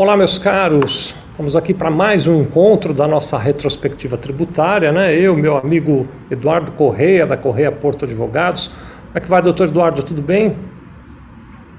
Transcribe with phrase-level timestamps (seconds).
[0.00, 1.12] Olá, meus caros.
[1.32, 5.12] Estamos aqui para mais um encontro da nossa retrospectiva tributária, né?
[5.12, 8.68] Eu, meu amigo Eduardo Correia, da Correia Porto Advogados.
[8.68, 10.00] Como é que vai, doutor Eduardo?
[10.04, 10.56] Tudo bem?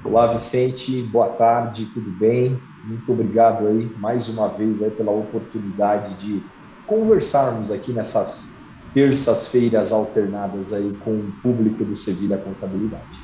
[0.04, 1.00] Olá, Vicente.
[1.04, 2.60] Boa tarde, tudo bem?
[2.84, 6.42] Muito obrigado aí mais uma vez aí pela oportunidade de
[6.86, 8.62] conversarmos aqui nessas
[8.92, 13.19] terças-feiras alternadas aí com o público do Sevilha Contabilidade.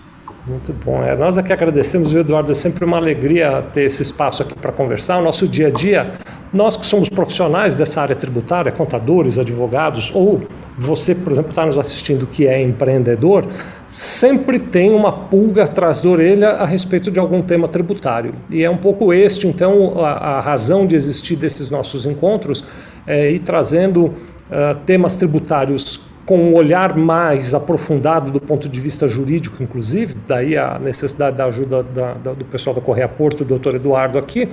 [0.47, 1.03] Muito bom.
[1.03, 2.53] É, nós aqui agradecemos, Eduardo.
[2.53, 5.19] É sempre uma alegria ter esse espaço aqui para conversar.
[5.19, 6.13] O nosso dia a dia,
[6.53, 10.43] nós que somos profissionais dessa área tributária, contadores, advogados, ou
[10.79, 13.49] você, por exemplo, está nos assistindo que é empreendedor,
[13.89, 18.33] sempre tem uma pulga atrás da orelha a respeito de algum tema tributário.
[18.49, 22.63] E é um pouco este, então, a, a razão de existir desses nossos encontros
[23.05, 29.07] é ir trazendo uh, temas tributários com um olhar mais aprofundado do ponto de vista
[29.07, 33.45] jurídico, inclusive, daí a necessidade da ajuda da, da, do pessoal da Correia Porto, do
[33.45, 34.49] doutor Eduardo aqui,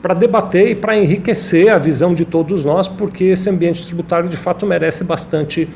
[0.00, 4.38] para debater e para enriquecer a visão de todos nós, porque esse ambiente tributário de
[4.38, 5.68] fato merece bastante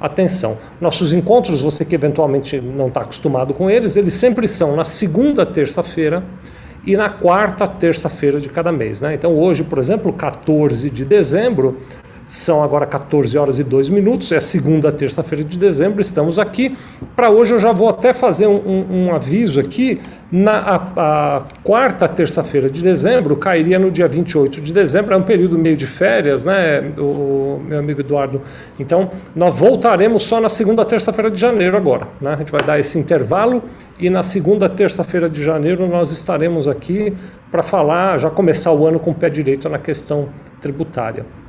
[0.00, 0.56] atenção.
[0.80, 5.44] Nossos encontros, você que eventualmente não está acostumado com eles, eles sempre são na segunda
[5.44, 6.22] terça-feira
[6.86, 9.00] e na quarta terça-feira de cada mês.
[9.00, 9.14] Né?
[9.14, 11.78] Então hoje, por exemplo, 14 de dezembro,
[12.30, 16.76] são agora 14 horas e 2 minutos, é segunda terça-feira de dezembro, estamos aqui.
[17.16, 20.00] Para hoje eu já vou até fazer um, um, um aviso aqui.
[20.30, 20.76] Na a,
[21.38, 25.76] a quarta terça-feira de dezembro cairia no dia 28 de dezembro, é um período meio
[25.76, 28.40] de férias, né, o, o meu amigo Eduardo?
[28.78, 32.06] Então, nós voltaremos só na segunda terça-feira de janeiro agora.
[32.20, 32.34] Né?
[32.34, 33.60] A gente vai dar esse intervalo
[33.98, 37.12] e na segunda terça-feira de janeiro nós estaremos aqui
[37.50, 40.28] para falar, já começar o ano com o pé direito na questão
[40.60, 41.39] tributária.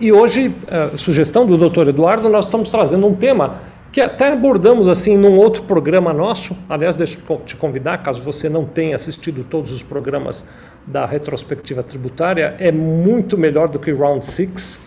[0.00, 1.88] E hoje, a sugestão do Dr.
[1.88, 3.56] Eduardo, nós estamos trazendo um tema
[3.92, 6.56] que até abordamos assim num outro programa nosso.
[6.66, 10.46] Aliás, deixa eu te convidar, caso você não tenha assistido todos os programas
[10.86, 14.80] da retrospectiva tributária, é muito melhor do que Round 6.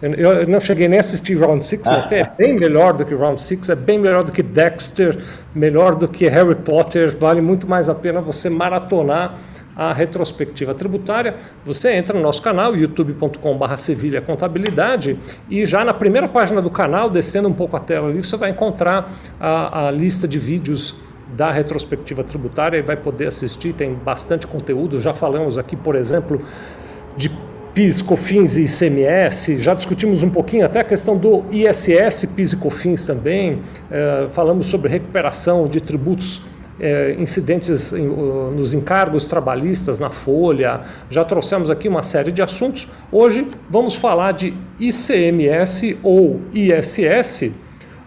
[0.00, 3.42] Eu não cheguei nem a assistir Round 6, mas é bem melhor do que Round
[3.42, 5.18] 6, é bem melhor do que Dexter,
[5.52, 9.38] melhor do que Harry Potter, vale muito mais a pena você maratonar
[9.76, 15.18] a retrospectiva tributária, você entra no nosso canal, youtube.com.br Sevilha Contabilidade,
[15.48, 18.50] e já na primeira página do canal, descendo um pouco a tela ali, você vai
[18.50, 19.10] encontrar
[19.40, 20.94] a, a lista de vídeos
[21.36, 25.00] da retrospectiva tributária e vai poder assistir, tem bastante conteúdo.
[25.00, 26.40] Já falamos aqui, por exemplo,
[27.16, 27.30] de
[27.74, 32.56] PIS, COFINS e ICMS, já discutimos um pouquinho até a questão do ISS, PIS e
[32.56, 33.60] COFINS também,
[33.90, 36.42] eh, falamos sobre recuperação de tributos
[36.82, 42.88] é, incidentes em, nos encargos trabalhistas na Folha, já trouxemos aqui uma série de assuntos.
[43.10, 47.52] Hoje vamos falar de ICMS ou ISS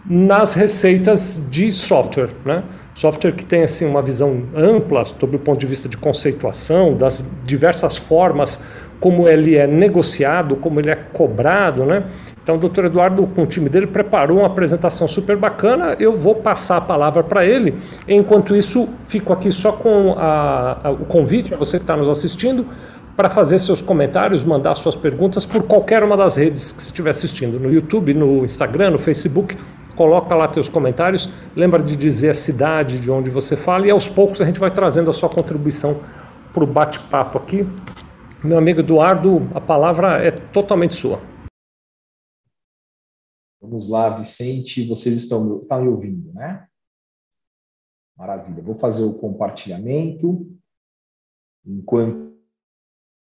[0.05, 2.63] nas receitas de software, né?
[2.93, 7.25] Software que tem assim uma visão ampla sobre o ponto de vista de conceituação, das
[7.43, 8.57] diversas formas
[8.99, 12.03] como ele é negociado, como ele é cobrado, né?
[12.41, 15.95] Então, o doutor Eduardo, com o time dele, preparou uma apresentação super bacana.
[15.99, 17.75] Eu vou passar a palavra para ele.
[18.07, 22.07] Enquanto isso, fico aqui só com a, a, o convite para você que está nos
[22.07, 22.65] assistindo
[23.15, 27.11] para fazer seus comentários, mandar suas perguntas por qualquer uma das redes que você estiver
[27.11, 29.57] assistindo, no YouTube, no Instagram, no Facebook.
[29.95, 31.29] Coloca lá teus comentários.
[31.55, 34.69] Lembra de dizer a cidade de onde você fala e aos poucos a gente vai
[34.69, 35.97] trazendo a sua contribuição
[36.53, 37.65] para o bate-papo aqui.
[38.45, 41.19] Meu amigo Eduardo, a palavra é totalmente sua.
[43.59, 46.67] Vamos lá, Vicente, vocês estão, estão me ouvindo, né?
[48.15, 48.61] Maravilha.
[48.61, 50.47] Vou fazer o compartilhamento.
[51.65, 52.37] Enquanto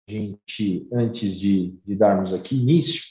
[0.09, 3.03] a gente, antes de, de darmos aqui início.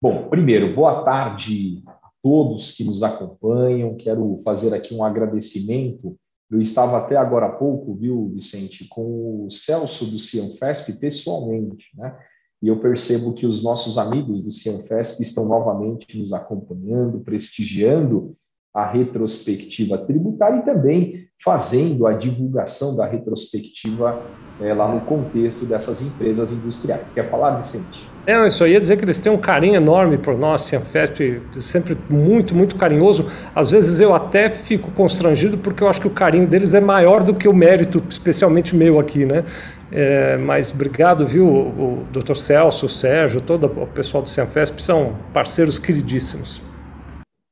[0.00, 3.96] Bom, primeiro, boa tarde a todos que nos acompanham.
[3.96, 6.16] Quero fazer aqui um agradecimento
[6.50, 12.16] eu estava até agora há pouco, viu, Vicente, com o Celso do Cianfesp pessoalmente, né?
[12.62, 18.34] E eu percebo que os nossos amigos do Cianfesp estão novamente nos acompanhando, prestigiando
[18.72, 24.22] a retrospectiva tributária e também fazendo a divulgação da retrospectiva
[24.60, 27.12] é, lá no contexto dessas empresas industriais.
[27.12, 28.15] Quer falar, Vicente?
[28.26, 31.96] É, eu só ia dizer que eles têm um carinho enorme por nós, Cianfesp, sempre
[32.10, 33.30] muito, muito carinhoso.
[33.54, 37.22] Às vezes eu até fico constrangido porque eu acho que o carinho deles é maior
[37.22, 39.44] do que o mérito, especialmente meu aqui, né?
[39.92, 42.34] É, mas obrigado, viu, o, o Dr.
[42.34, 46.60] Celso, o Sérgio, todo o pessoal do Cianfesp são parceiros queridíssimos.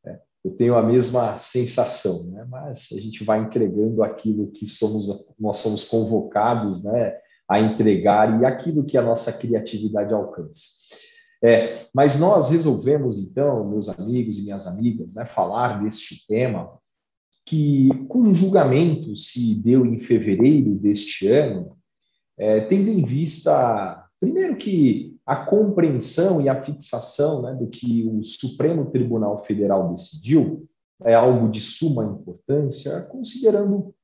[0.05, 2.45] É, eu tenho a mesma sensação, né?
[2.51, 7.17] Mas a gente vai entregando aquilo que somos, nós somos convocados, né?
[7.49, 10.63] A entregar e aquilo que a nossa criatividade alcança.
[11.43, 16.79] É, mas nós resolvemos, então, meus amigos e minhas amigas, né, falar deste tema,
[17.45, 21.77] que, cujo julgamento se deu em fevereiro deste ano,
[22.39, 28.25] é, tendo em vista, primeiro que a compreensão e a fixação né, do que o
[28.25, 30.67] Supremo Tribunal Federal decidiu
[31.03, 33.95] é algo de suma importância, considerando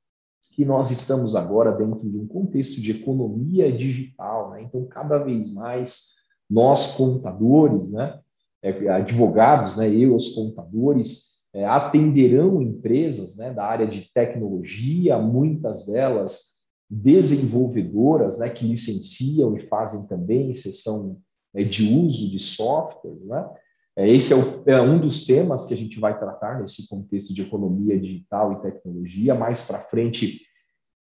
[0.50, 4.62] que nós estamos agora dentro de um contexto de economia digital, né?
[4.62, 6.16] então cada vez mais
[6.48, 8.18] nós contadores, né,
[8.62, 15.86] é, advogados, né, eu os contadores é, atenderão empresas né, da área de tecnologia, muitas
[15.86, 21.20] delas desenvolvedoras, né, que licenciam e fazem também sessão
[21.54, 23.48] né, de uso de softwares, né?
[23.96, 27.34] É, esse é, o, é, um dos temas que a gente vai tratar nesse contexto
[27.34, 29.34] de economia digital e tecnologia.
[29.34, 30.40] Mais para frente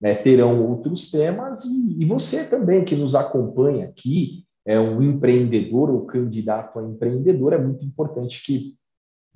[0.01, 5.89] né, terão outros temas e, e, você também que nos acompanha aqui é um empreendedor
[5.89, 8.75] ou candidato a empreendedor é muito importante que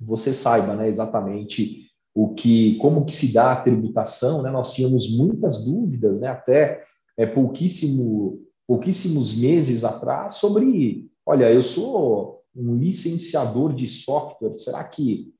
[0.00, 1.84] você saiba, né, exatamente
[2.14, 4.50] o que, como que se dá a tributação, né?
[4.50, 6.28] Nós tínhamos muitas dúvidas, né?
[6.28, 6.84] Até
[7.16, 15.32] é, pouquíssimo, pouquíssimos meses atrás sobre, olha, eu sou um licenciador de software, será que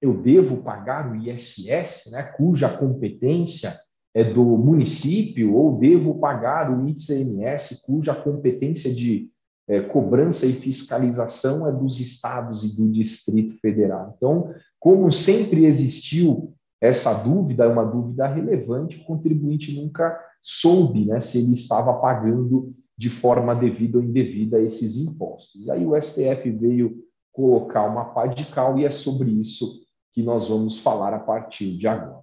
[0.00, 2.22] eu devo pagar o ISS, né?
[2.22, 3.72] Cuja competência
[4.14, 9.30] é do município, ou devo pagar o ICMS, cuja competência de
[9.68, 14.12] é, cobrança e fiscalização é dos estados e do Distrito Federal.
[14.16, 21.20] Então, como sempre existiu essa dúvida, é uma dúvida relevante, o contribuinte nunca soube né,
[21.20, 25.68] se ele estava pagando de forma devida ou indevida esses impostos.
[25.68, 27.02] Aí o STF veio
[27.32, 29.82] colocar uma pá de cal e é sobre isso
[30.12, 32.22] que nós vamos falar a partir de agora.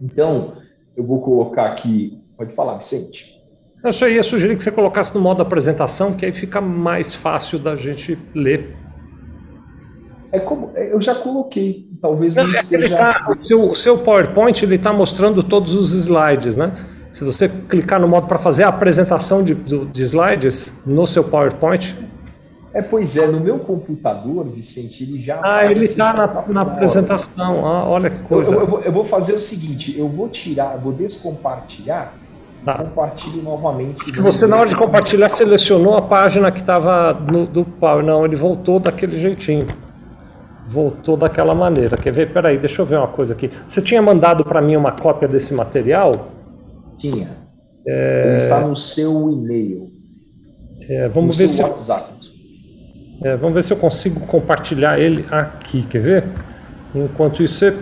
[0.00, 0.56] Então,
[0.96, 2.20] eu vou colocar aqui.
[2.36, 3.40] Pode falar, Vicente.
[3.84, 7.60] Eu só ia sugerir que você colocasse no modo apresentação, que aí fica mais fácil
[7.60, 8.76] da gente ler
[10.32, 12.96] é como é, eu já coloquei, talvez não, esteja.
[12.96, 16.72] Tá, o, seu, seu PowerPoint ele está mostrando todos os slides, né?
[17.12, 21.94] Se você clicar no modo para fazer a apresentação de, de slides no seu PowerPoint,
[22.74, 25.38] é, pois é, no meu computador, Vicente, ele já.
[25.42, 27.66] Ah, ele está na, na apresentação.
[27.66, 28.54] Ah, olha que coisa.
[28.54, 32.14] Eu, eu, vou, eu, vou, fazer o seguinte: eu vou tirar, vou descompartilhar.
[32.64, 32.74] Tá.
[32.78, 34.10] Compartilhe novamente.
[34.12, 38.04] Você, na hora de compartilhar, selecionou a página que estava do Power.
[38.04, 39.66] Não, ele voltou daquele jeitinho
[40.72, 41.96] voltou daquela maneira.
[41.96, 42.32] Quer ver?
[42.32, 43.50] Peraí, deixa eu ver uma coisa aqui.
[43.66, 46.31] Você tinha mandado para mim uma cópia desse material?
[47.02, 47.28] Tinha.
[47.84, 48.28] É...
[48.28, 49.90] Ele está no seu e-mail.
[50.88, 52.14] É, vamos no ver se WhatsApp.
[53.24, 55.82] É, vamos ver se eu consigo compartilhar ele aqui.
[55.82, 56.24] Quer ver?
[56.94, 57.72] Enquanto isso, você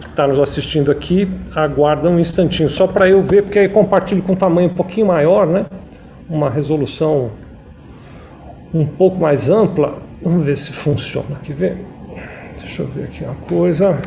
[0.00, 4.22] que está nos assistindo aqui, aguarda um instantinho só para eu ver, porque aí compartilho
[4.22, 5.66] com um tamanho um pouquinho maior, né?
[6.28, 7.30] Uma resolução
[8.72, 10.02] um pouco mais ampla.
[10.22, 11.36] Vamos ver se funciona.
[11.42, 11.86] Quer ver?
[12.58, 13.98] Deixa eu ver aqui uma coisa.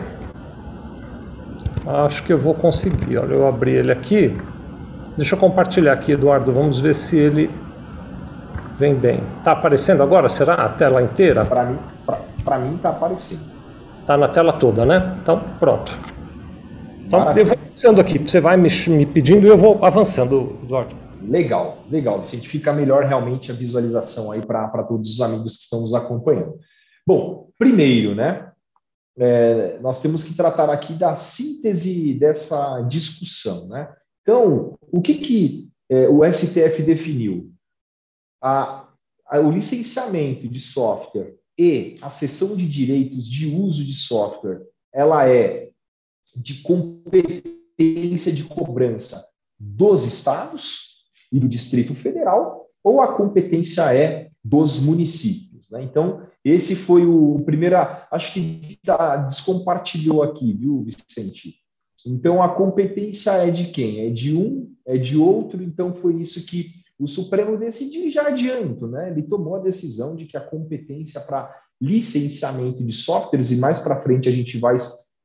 [1.88, 3.18] Acho que eu vou conseguir.
[3.18, 4.36] Olha, eu abri ele aqui.
[5.16, 6.54] Deixa eu compartilhar aqui, Eduardo.
[6.54, 7.50] Vamos ver se ele
[8.78, 9.24] vem bem.
[9.44, 10.30] Tá aparecendo agora?
[10.30, 11.46] Será a tela inteira?
[11.46, 11.80] Para mim,
[12.44, 13.42] para mim tá aparecendo.
[14.06, 15.18] Tá na tela toda, né?
[15.22, 15.98] Então, pronto.
[17.06, 17.44] Então, Maravilha.
[17.44, 18.20] eu vou avançando aqui.
[18.20, 20.96] Você vai me, me pedindo e eu vou avançando, Eduardo.
[21.22, 22.20] Legal, legal.
[22.20, 26.56] Vicente, fica melhor realmente a visualização aí para todos os amigos que estão nos acompanhando.
[27.06, 28.50] Bom, primeiro, né?
[29.20, 33.92] É, nós temos que tratar aqui da síntese dessa discussão, né?
[34.22, 37.52] Então, o que, que é, o STF definiu?
[38.42, 38.88] A,
[39.26, 44.62] a, o licenciamento de software e a cessão de direitos de uso de software,
[44.94, 45.70] ela é
[46.36, 49.26] de competência de cobrança
[49.60, 55.47] dos estados e do Distrito Federal, ou a competência é dos municípios.
[55.72, 55.84] Né?
[55.84, 57.76] Então, esse foi o primeiro.
[58.12, 61.56] Acho que tá, descompartilhou aqui, viu, Vicente?
[62.06, 64.08] Então, a competência é de quem?
[64.08, 65.62] É de um, é de outro.
[65.62, 69.12] Então, foi isso que o Supremo decidiu já adianto, né?
[69.12, 74.02] Ele tomou a decisão de que a competência para licenciamento de softwares, e mais para
[74.02, 74.76] frente a gente vai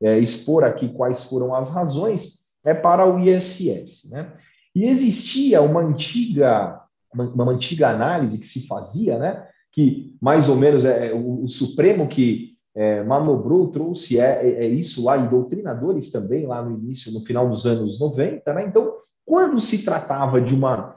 [0.02, 4.10] é, expor aqui quais foram as razões, é para o ISS.
[4.10, 4.32] Né?
[4.74, 6.80] E existia uma antiga,
[7.12, 9.48] uma, uma antiga análise que se fazia, né?
[9.72, 14.68] Que mais ou menos é o, o Supremo que é, manobrou, trouxe é, é, é,
[14.68, 18.64] isso lá, e doutrinadores também, lá no início, no final dos anos 90, né?
[18.66, 20.96] Então, quando se tratava de uma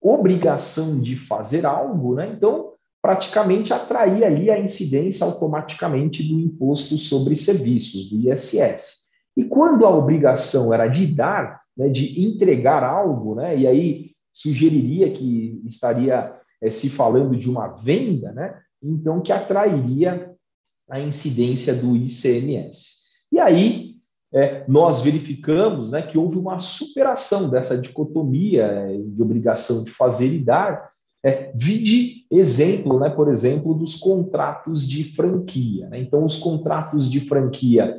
[0.00, 2.32] obrigação de fazer algo, né?
[2.36, 9.06] Então, praticamente atraía ali a incidência automaticamente do imposto sobre serviços, do ISS.
[9.36, 15.12] E quando a obrigação era de dar, né, de entregar algo, né, e aí sugeriria
[15.12, 18.58] que estaria é, se falando de uma venda, né?
[18.82, 20.32] Então, que atrairia
[20.88, 23.06] a incidência do ICMS.
[23.32, 23.96] E aí,
[24.32, 30.32] é, nós verificamos né, que houve uma superação dessa dicotomia é, de obrigação de fazer
[30.32, 30.90] e dar.
[31.24, 35.88] É, vide exemplo, né, por exemplo, dos contratos de franquia.
[35.88, 36.00] Né?
[36.00, 37.98] Então, os contratos de franquia,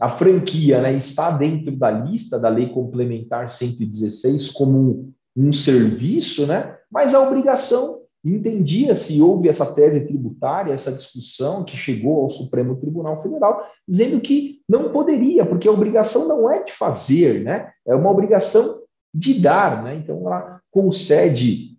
[0.00, 6.76] a franquia né, está dentro da lista da Lei Complementar 116 como um, serviço, né?
[6.90, 13.22] mas a obrigação entendia-se, houve essa tese tributária, essa discussão que chegou ao Supremo Tribunal
[13.22, 17.70] Federal, dizendo que não poderia, porque a obrigação não é de fazer, né?
[17.86, 18.82] É uma obrigação
[19.14, 19.94] de dar, né?
[19.94, 21.76] Então ela concede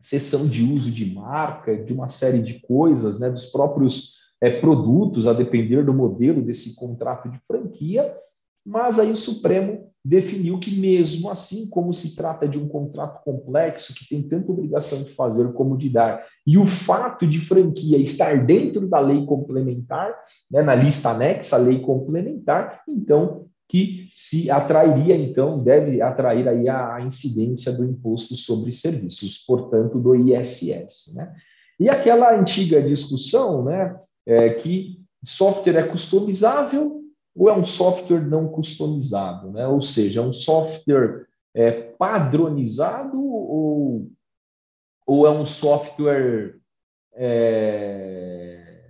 [0.00, 3.30] cessão de uso de marca, de uma série de coisas, né?
[3.30, 8.14] Dos próprios é, produtos, a depender do modelo desse contrato de franquia,
[8.64, 13.94] mas aí o Supremo definiu que, mesmo assim, como se trata de um contrato complexo,
[13.94, 18.44] que tem tanta obrigação de fazer como de dar, e o fato de franquia estar
[18.44, 20.14] dentro da lei complementar,
[20.50, 27.00] né, na lista anexa lei complementar, então que se atrairia, então, deve atrair aí a,
[27.00, 31.14] incidência do imposto sobre serviços, portanto, do ISS.
[31.14, 31.34] Né?
[31.80, 37.03] E aquela antiga discussão né, é, que software é customizável
[37.34, 39.66] ou é um software não customizado, né?
[39.66, 44.10] ou seja, é um software é, padronizado ou,
[45.06, 46.56] ou é um software
[47.14, 48.84] é,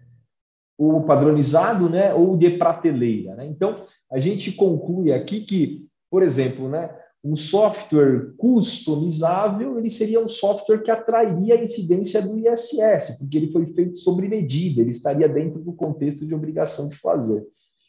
[0.77, 2.13] ou padronizado né?
[2.13, 3.35] ou de prateleira.
[3.35, 3.47] Né?
[3.47, 10.29] Então, a gente conclui aqui que, por exemplo, né, um software customizável ele seria um
[10.29, 15.27] software que atrairia a incidência do ISS, porque ele foi feito sobre medida, ele estaria
[15.27, 17.43] dentro do contexto de obrigação de fazer.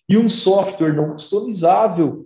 [0.07, 2.25] E um software não customizável,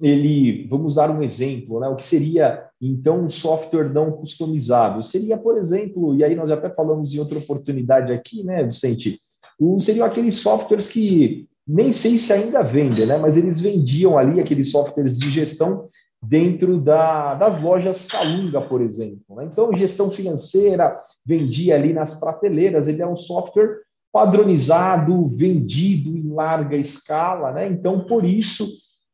[0.00, 1.88] ele, vamos dar um exemplo, né?
[1.88, 5.02] O que seria então um software não customizável?
[5.02, 9.18] Seria, por exemplo, e aí nós até falamos em outra oportunidade aqui, né, Vicente?
[9.58, 13.16] O, seriam aqueles softwares que nem sei se ainda vendem, né?
[13.16, 15.86] Mas eles vendiam ali aqueles softwares de gestão
[16.22, 19.36] dentro da, das lojas Calunga, por exemplo.
[19.36, 19.48] Né?
[19.50, 23.78] Então, gestão financeira vendia ali nas prateleiras, ele é um software
[24.14, 27.66] padronizado, vendido em larga escala, né?
[27.66, 28.64] Então, por isso,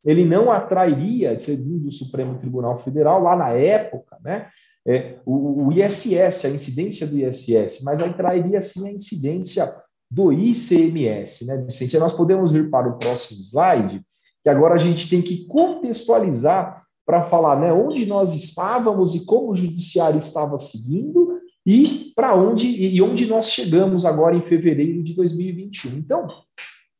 [0.05, 4.49] ele não atrairia, segundo o Supremo Tribunal Federal, lá na época, né?
[4.87, 9.67] É, o, o ISS, a incidência do ISS, mas atrairia sim a incidência
[10.11, 11.99] do ICMS, né, Vicente?
[11.99, 14.03] Nós podemos ir para o próximo slide,
[14.43, 19.53] que agora a gente tem que contextualizar para falar né, onde nós estávamos e como
[19.53, 21.30] o judiciário estava seguindo
[21.67, 25.99] e para onde e onde nós chegamos agora em fevereiro de 2021.
[25.99, 26.29] Então,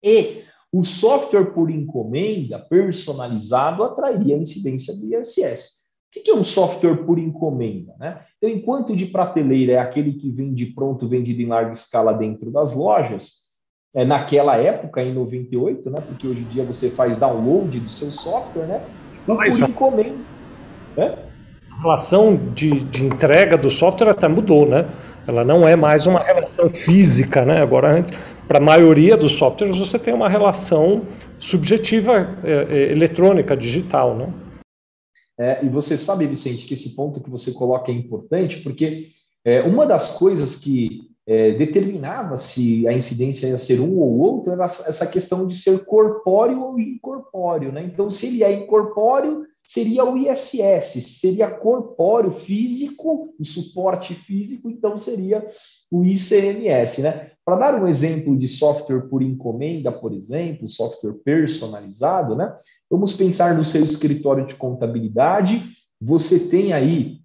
[0.02, 5.84] E o software por encomenda personalizado atrairia a incidência do ISS.
[6.16, 7.94] O que é um software por encomenda?
[8.00, 8.24] Né?
[8.38, 12.74] Então, enquanto de prateleira é aquele que vende pronto, vendido em larga escala dentro das
[12.74, 13.42] lojas,
[13.94, 16.00] é, naquela época, em 98, né?
[16.00, 19.05] porque hoje em dia você faz download do seu software, né?
[19.26, 20.16] Por encomenda.
[20.96, 21.18] Né?
[21.70, 24.88] A relação de, de entrega do software até mudou, né?
[25.26, 27.60] Ela não é mais uma relação física, né?
[27.60, 28.06] Agora,
[28.46, 31.02] para a maioria dos softwares, você tem uma relação
[31.38, 34.32] subjetiva é, é, eletrônica, digital, né?
[35.38, 39.08] É, e você sabe, Vicente, que esse ponto que você coloca é importante, porque
[39.44, 44.52] é, uma das coisas que é, determinava se a incidência ia ser um ou outro,
[44.52, 47.72] era essa questão de ser corpóreo ou incorpóreo.
[47.72, 47.82] Né?
[47.84, 54.96] Então, se ele é incorpóreo, seria o ISS, seria corpóreo, físico, o suporte físico, então
[54.96, 55.44] seria
[55.90, 57.02] o ICMS.
[57.02, 57.32] Né?
[57.44, 62.56] Para dar um exemplo de software por encomenda, por exemplo, software personalizado, né?
[62.88, 65.64] vamos pensar no seu escritório de contabilidade,
[66.00, 67.18] você tem aí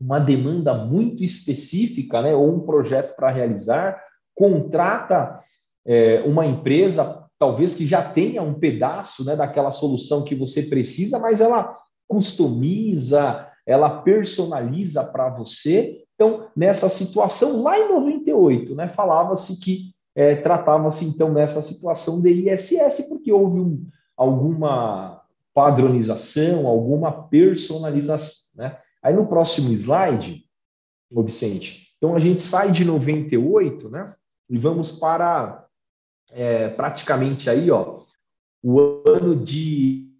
[0.00, 4.02] uma demanda muito específica, né, ou um projeto para realizar,
[4.34, 5.42] contrata
[5.86, 11.18] é, uma empresa talvez que já tenha um pedaço né, daquela solução que você precisa,
[11.18, 11.76] mas ela
[12.08, 16.02] customiza, ela personaliza para você.
[16.14, 22.50] Então, nessa situação, lá em 98, né, falava-se que é, tratava-se então nessa situação de
[22.50, 23.86] ISS, porque houve um,
[24.16, 25.20] alguma
[25.52, 28.46] padronização, alguma personalização.
[28.56, 28.78] Né?
[29.06, 30.44] Aí no próximo slide,
[31.08, 34.12] ô Vicente, então a gente sai de 98, né?
[34.50, 35.64] E vamos para
[36.32, 38.00] é, praticamente aí, ó,
[38.60, 40.10] o ano de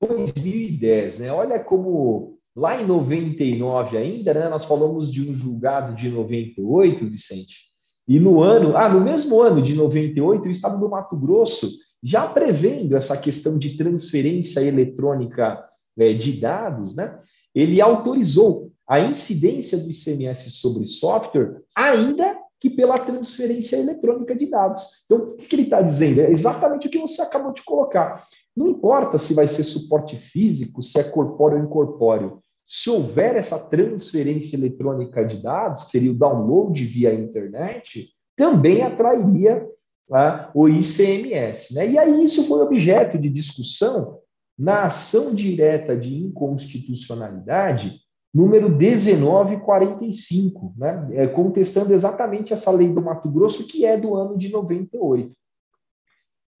[0.00, 1.32] 2010, né?
[1.32, 4.48] Olha como lá em 99 ainda, né?
[4.48, 7.68] Nós falamos de um julgado de 98, Vicente.
[8.08, 11.70] E no ano, ah, no mesmo ano de 98, o estado do Mato Grosso
[12.02, 17.18] já prevendo essa questão de transferência eletrônica de dados, né?
[17.54, 25.02] Ele autorizou a incidência do ICMS sobre software, ainda que pela transferência eletrônica de dados.
[25.04, 26.20] Então, o que ele está dizendo?
[26.20, 28.24] É exatamente o que você acabou de colocar.
[28.56, 32.38] Não importa se vai ser suporte físico, se é corpóreo ou incorpóreo.
[32.64, 39.66] Se houver essa transferência eletrônica de dados, que seria o download via internet, também atrairia
[40.08, 41.74] tá, o ICMS.
[41.74, 41.90] Né?
[41.90, 44.21] E aí isso foi objeto de discussão
[44.58, 53.28] na ação direta de inconstitucionalidade número 1945, né, é, contestando exatamente essa lei do Mato
[53.30, 55.32] Grosso, que é do ano de 98.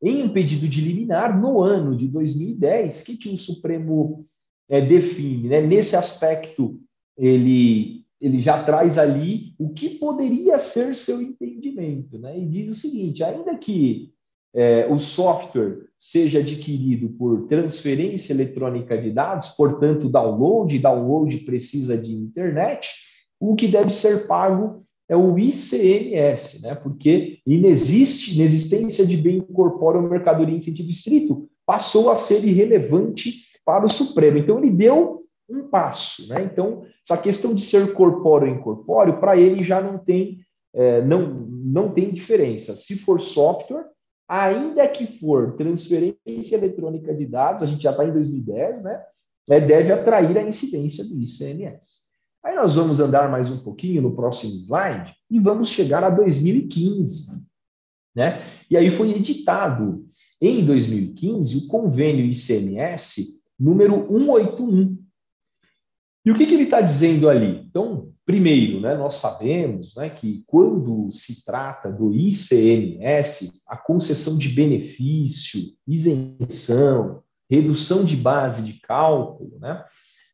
[0.02, 4.26] Em um pedido de liminar, no ano de 2010, o que, que o Supremo
[4.68, 5.48] é, define?
[5.48, 5.62] Né?
[5.62, 6.80] Nesse aspecto,
[7.16, 12.38] ele, ele já traz ali o que poderia ser seu entendimento, né?
[12.38, 14.12] e diz o seguinte: ainda que
[14.52, 22.12] é, o software seja adquirido por transferência eletrônica de dados, portanto, download, download precisa de
[22.12, 22.90] internet,
[23.38, 26.74] o que deve ser pago é o ICMS, né?
[26.74, 33.44] porque inexiste, inexistência de bem corpóreo ou mercadoria em sentido estrito passou a ser irrelevante
[33.64, 34.38] para o Supremo.
[34.38, 36.28] Então, ele deu um passo.
[36.28, 36.42] Né?
[36.52, 40.40] Então, essa questão de ser corpóreo ou incorpóreo, para ele já não tem,
[40.74, 42.74] é, não, não tem diferença.
[42.74, 43.91] Se for software,
[44.32, 49.04] ainda que for transferência eletrônica de dados, a gente já está em 2010, né?
[49.50, 52.12] É, deve atrair a incidência do ICMS.
[52.42, 57.44] Aí nós vamos andar mais um pouquinho no próximo slide e vamos chegar a 2015,
[58.16, 58.42] né?
[58.70, 60.06] E aí foi editado
[60.40, 64.96] em 2015 o convênio ICMS número 181.
[66.24, 67.66] E o que, que ele está dizendo ali?
[67.68, 74.48] Então, Primeiro, né, nós sabemos né, que quando se trata do ICMS, a concessão de
[74.48, 79.84] benefício, isenção, redução de base de cálculo, né,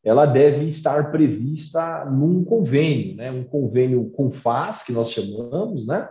[0.05, 6.09] ela deve estar prevista num convênio, né, um convênio com FAS, que nós chamamos, né,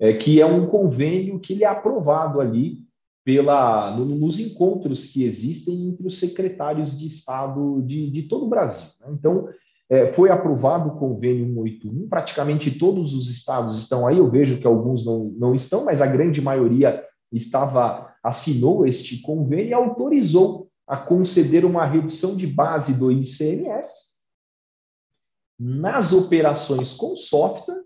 [0.00, 2.82] é, que é um convênio que ele é aprovado ali
[3.24, 8.50] pela, no, nos encontros que existem entre os secretários de Estado de, de todo o
[8.50, 8.90] Brasil.
[9.00, 9.14] Né?
[9.18, 9.48] Então,
[9.90, 14.66] é, foi aprovado o convênio 181, praticamente todos os estados estão aí, eu vejo que
[14.66, 20.96] alguns não, não estão, mas a grande maioria estava assinou este convênio e autorizou a
[20.96, 24.14] conceder uma redução de base do ICMS
[25.58, 27.82] nas operações com software.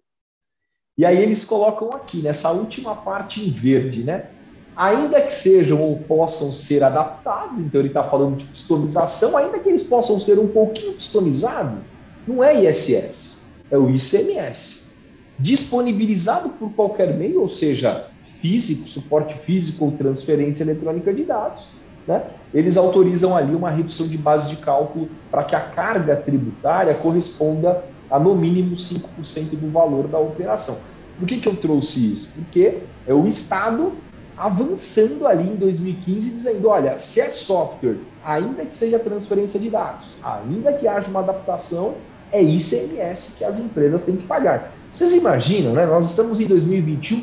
[0.97, 4.38] E aí eles colocam aqui, nessa última parte em verde, né?
[4.79, 9.69] Ainda que sejam ou possam ser adaptados, então ele está falando de customização, ainda que
[9.69, 11.81] eles possam ser um pouquinho customizados,
[12.25, 14.93] não é ISS, é o ICMS.
[15.37, 18.07] Disponibilizado por qualquer meio, ou seja,
[18.41, 21.67] físico, suporte físico ou transferência eletrônica de dados,
[22.07, 22.23] né?
[22.55, 27.83] eles autorizam ali uma redução de base de cálculo para que a carga tributária corresponda
[28.09, 30.79] a no mínimo 5% do valor da operação.
[31.19, 32.31] Por que, que eu trouxe isso?
[32.37, 33.93] Porque é o Estado
[34.39, 40.15] avançando ali em 2015, dizendo: olha, se é software, ainda que seja transferência de dados,
[40.23, 41.95] ainda que haja uma adaptação,
[42.31, 44.73] é ICMS que as empresas têm que pagar.
[44.91, 45.85] Vocês imaginam, né?
[45.87, 47.23] Nós estamos em 2021,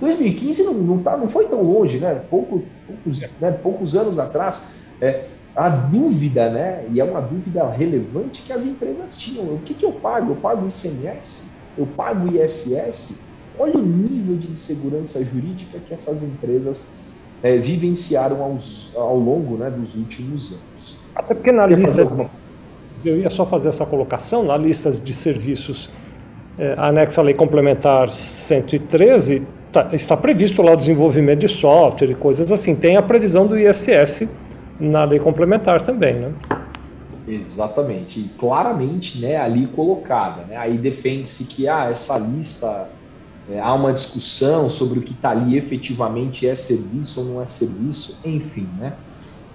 [0.00, 2.22] 2015 não, não, tá, não foi tão longe, né?
[2.30, 3.50] Pouco, poucos, né?
[3.62, 4.66] poucos anos atrás.
[5.00, 5.24] É,
[5.54, 6.84] a dúvida, né?
[6.92, 9.44] E é uma dúvida relevante que as empresas tinham.
[9.54, 10.32] O que, que eu pago?
[10.32, 11.46] Eu pago ICMS?
[11.78, 13.14] Eu pago ISS?
[13.58, 16.88] Olha o nível de insegurança jurídica que essas empresas
[17.42, 20.96] é, vivenciaram aos, ao longo né, dos últimos anos.
[21.14, 22.02] Até porque na lista.
[22.02, 22.30] Alguma
[23.04, 25.90] eu ia só fazer essa colocação na lista de serviços
[26.58, 32.14] é, anexa à Lei Complementar 113, tá, está previsto lá o desenvolvimento de software e
[32.14, 32.74] coisas assim.
[32.74, 34.28] Tem a previsão do ISS
[34.78, 36.32] na Lei Complementar também, né?
[37.26, 40.44] Exatamente, e claramente né, ali colocada.
[40.44, 40.56] Né?
[40.56, 42.88] Aí defende-se que ah, essa lista
[43.50, 47.46] é, há uma discussão sobre o que está ali efetivamente é serviço ou não é
[47.46, 48.94] serviço, enfim, né?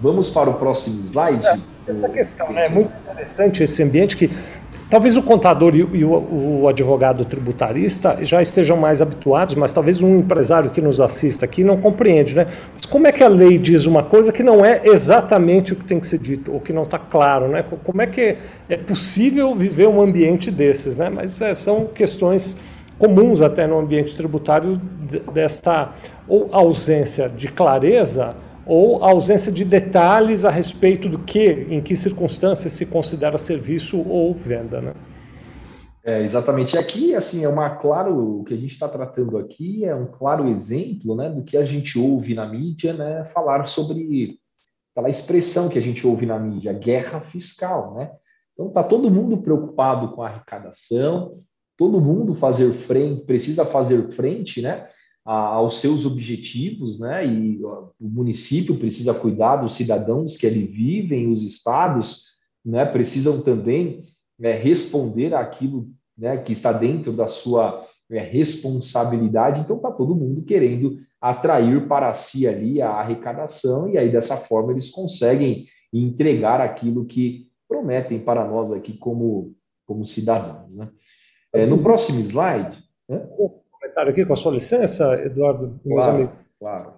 [0.00, 1.44] Vamos para o próximo slide.
[1.44, 2.66] É, essa questão, né?
[2.66, 4.30] É muito interessante esse ambiente que
[4.88, 10.20] talvez o contador e, o, o, advogado tributarista já estejam mais habituados, mas talvez um
[10.20, 12.46] empresário que nos assista aqui não compreende, né?
[12.74, 15.84] Mas como é que a lei diz uma coisa que não é exatamente o que
[15.84, 17.64] tem que ser dito, ou que não está claro, né?
[17.84, 18.36] Como é que
[18.68, 21.10] é possível viver um ambiente desses, né?
[21.10, 22.56] Mas é, são questões
[23.00, 24.76] comuns até no ambiente tributário
[25.32, 25.90] desta
[26.28, 28.36] ou ausência de clareza
[28.66, 34.32] ou ausência de detalhes a respeito do que, em que circunstâncias se considera serviço ou
[34.34, 34.94] venda, né?
[36.04, 36.78] É, exatamente.
[36.78, 40.46] Aqui, assim, é uma claro, o que a gente está tratando aqui é um claro
[40.48, 44.38] exemplo, né, do que a gente ouve na mídia, né, falar sobre
[44.92, 48.10] aquela expressão que a gente ouve na mídia, guerra fiscal, né?
[48.52, 51.34] Então tá todo mundo preocupado com a arrecadação,
[51.80, 54.86] todo mundo fazer frente, precisa fazer frente, né,
[55.24, 57.26] aos seus objetivos, né?
[57.26, 62.84] E o município precisa cuidar dos cidadãos que ali vivem, os estados, né?
[62.84, 64.02] Precisam também
[64.38, 65.88] né, responder àquilo,
[66.18, 66.36] né?
[66.36, 69.62] Que está dentro da sua né, responsabilidade.
[69.62, 74.72] Então, está todo mundo querendo atrair para si ali a arrecadação e aí dessa forma
[74.72, 79.54] eles conseguem entregar aquilo que prometem para nós aqui como
[79.86, 80.88] como cidadãos, né?
[81.52, 82.78] É, no próximo slide.
[83.08, 83.28] Né?
[83.80, 86.38] comentário aqui, com a sua licença, Eduardo, meus claro, amigos.
[86.58, 86.92] Claro.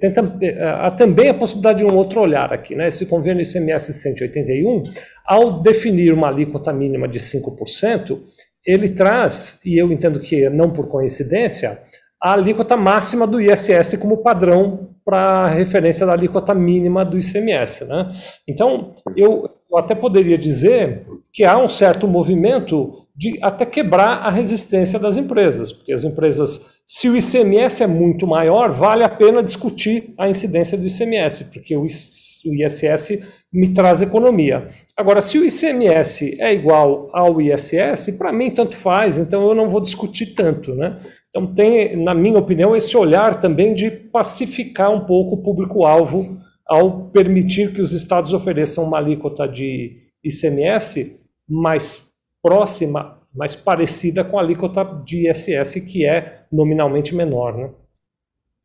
[0.00, 2.88] Tenta, eh, há também a possibilidade de um outro olhar aqui, né?
[2.88, 4.82] Esse convênio ICMS 181,
[5.26, 8.22] ao definir uma alíquota mínima de 5%,
[8.64, 11.82] ele traz, e eu entendo que não por coincidência,
[12.22, 17.84] a alíquota máxima do ISS como padrão para referência da alíquota mínima do ICMS.
[17.84, 18.10] Né?
[18.48, 24.30] Então, eu, eu até poderia dizer que há um certo movimento de até quebrar a
[24.30, 29.40] resistência das empresas, porque as empresas, se o ICMS é muito maior, vale a pena
[29.40, 33.22] discutir a incidência do ICMS, porque o ISS
[33.52, 34.66] me traz economia.
[34.96, 39.68] Agora, se o ICMS é igual ao ISS, para mim tanto faz, então eu não
[39.68, 40.98] vou discutir tanto, né?
[41.28, 47.10] Então tem, na minha opinião, esse olhar também de pacificar um pouco o público-alvo ao
[47.10, 52.13] permitir que os estados ofereçam uma alíquota de ICMS mais
[52.44, 57.56] próxima, mais parecida com a alíquota de ISS, que é nominalmente menor.
[57.56, 57.70] Né?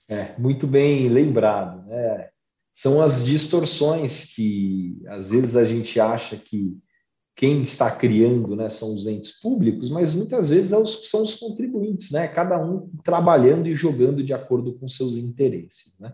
[0.09, 1.87] É, muito bem lembrado.
[1.87, 2.27] Né?
[2.73, 6.77] São as distorções que às vezes a gente acha que
[7.37, 12.11] quem está criando né, são os entes públicos, mas muitas vezes é são os contribuintes,
[12.11, 12.27] né?
[12.27, 15.97] cada um trabalhando e jogando de acordo com seus interesses.
[16.01, 16.13] Né?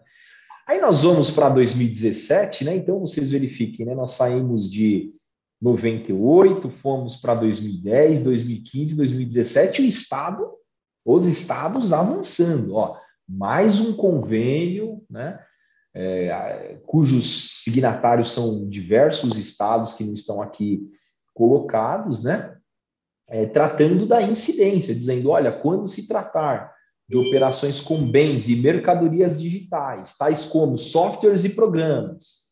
[0.67, 2.75] Aí nós vamos para 2017, né?
[2.75, 3.95] então vocês verifiquem, né?
[3.95, 5.14] nós saímos de
[5.65, 10.51] 98, fomos para 2010, 2015, 2017, o Estado,
[11.03, 12.75] os estados avançando.
[12.75, 12.95] Ó,
[13.27, 15.39] mais um convênio, né,
[15.91, 20.85] é, cujos signatários são diversos estados que não estão aqui
[21.33, 22.55] colocados, né,
[23.27, 26.75] é, tratando da incidência, dizendo, olha, quando se tratar
[27.09, 32.44] de operações com bens e mercadorias digitais, tais como softwares e programas,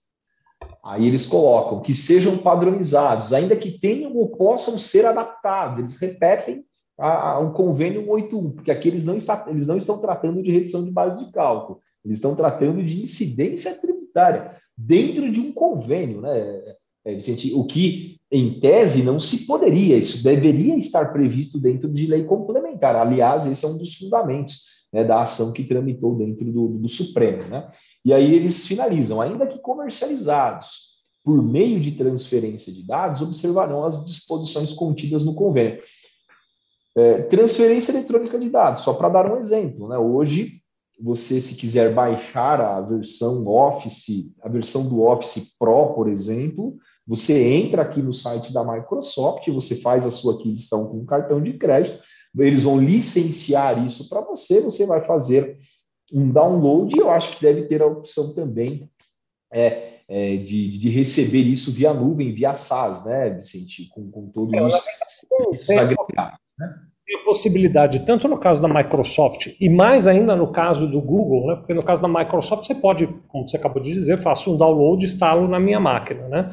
[0.84, 5.80] Aí eles colocam que sejam padronizados, ainda que tenham ou possam ser adaptados.
[5.80, 6.66] Eles repetem
[7.00, 10.52] a, a um convênio 181, porque aqui eles não, está, eles não estão tratando de
[10.52, 16.22] redução de base de cálculo, eles estão tratando de incidência tributária dentro de um convênio,
[16.22, 17.54] né, é, Vicente?
[17.54, 22.96] O que, em tese, não se poderia, isso deveria estar previsto dentro de lei complementar.
[22.96, 24.64] Aliás, esse é um dos fundamentos
[24.94, 27.68] né, da ação que tramitou dentro do, do Supremo, né?
[28.06, 34.06] E aí eles finalizam, ainda que comercializados por meio de transferência de dados, observarão as
[34.06, 35.82] disposições contidas no convênio.
[36.96, 39.98] É, transferência eletrônica de dados, só para dar um exemplo, né?
[39.98, 40.62] Hoje,
[41.02, 46.78] você, se quiser baixar a versão Office, a versão do Office Pro, por exemplo,
[47.08, 51.54] você entra aqui no site da Microsoft, você faz a sua aquisição com cartão de
[51.54, 52.00] crédito,
[52.38, 55.58] eles vão licenciar isso para você, você vai fazer
[56.14, 58.90] um download, eu acho que deve ter a opção também
[59.52, 63.88] é, é, de, de, receber isso via nuvem, via SaaS, né, Vicente?
[63.90, 66.74] Com, com todos é, os agregados, né?
[67.06, 71.48] Tem a possibilidade, tanto no caso da Microsoft e mais ainda no caso do Google,
[71.48, 71.56] né?
[71.58, 75.04] Porque no caso da Microsoft você pode, como você acabou de dizer, faço um download
[75.04, 76.52] e instalo na minha máquina, né?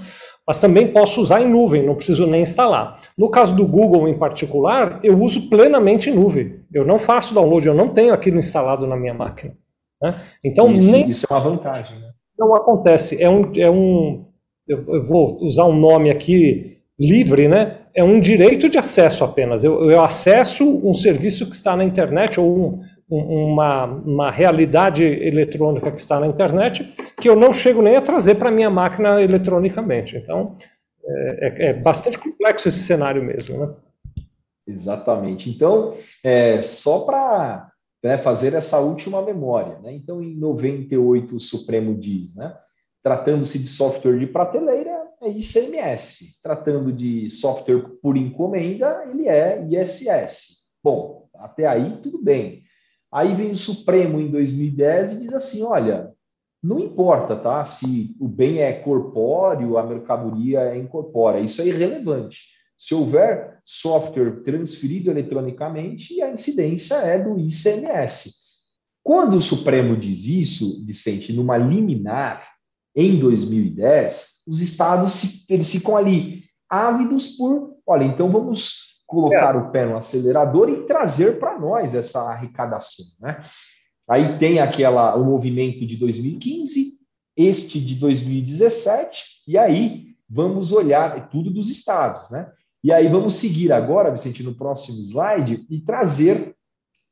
[0.51, 3.01] Mas também posso usar em nuvem, não preciso nem instalar.
[3.17, 6.57] No caso do Google em particular, eu uso plenamente em nuvem.
[6.75, 9.55] Eu não faço download, eu não tenho aquilo instalado na minha máquina.
[10.03, 10.21] Né?
[10.43, 11.09] Então, isso, nem...
[11.09, 12.01] isso é uma vantagem.
[12.01, 12.11] Né?
[12.37, 13.23] Não acontece.
[13.23, 14.27] É um, é um.
[14.67, 17.81] Eu vou usar um nome aqui livre, né?
[17.95, 19.65] é um direito de acesso apenas.
[19.65, 25.05] Eu, eu acesso um serviço que está na internet ou um, um, uma, uma realidade
[25.05, 26.85] eletrônica que está na internet
[27.21, 30.17] que eu não chego nem a trazer para minha máquina eletronicamente.
[30.17, 30.55] Então,
[31.05, 33.75] é, é, é, bastante complexo esse cenário mesmo, né?
[34.67, 35.51] Exatamente.
[35.51, 37.71] Então, é, só para
[38.03, 39.93] né, fazer essa última memória, né?
[39.93, 42.57] Então, em 98, o Supremo diz, né?
[43.03, 46.41] Tratando-se de software de prateleira, é ICMS.
[46.43, 50.61] Tratando de software por encomenda, ele é ISS.
[50.83, 52.63] Bom, até aí tudo bem.
[53.13, 56.13] Aí vem o Supremo em 2010 e diz assim: olha,
[56.63, 57.65] não importa, tá?
[57.65, 62.39] Se o bem é corpóreo, a mercadoria é incorpórea, isso é irrelevante.
[62.79, 68.33] Se houver software transferido eletronicamente, a incidência é do ICMS.
[69.03, 72.51] Quando o Supremo diz isso, Vicente, numa liminar,
[72.95, 79.59] em 2010, os estados eles ficam ali ávidos por, olha, então vamos colocar é.
[79.59, 83.45] o pé no acelerador e trazer para nós essa arrecadação, né?
[84.09, 86.93] Aí tem aquela o movimento de 2015,
[87.37, 92.51] este de 2017, e aí vamos olhar é tudo dos estados, né?
[92.83, 96.55] E aí vamos seguir agora, Vicente, no próximo slide e trazer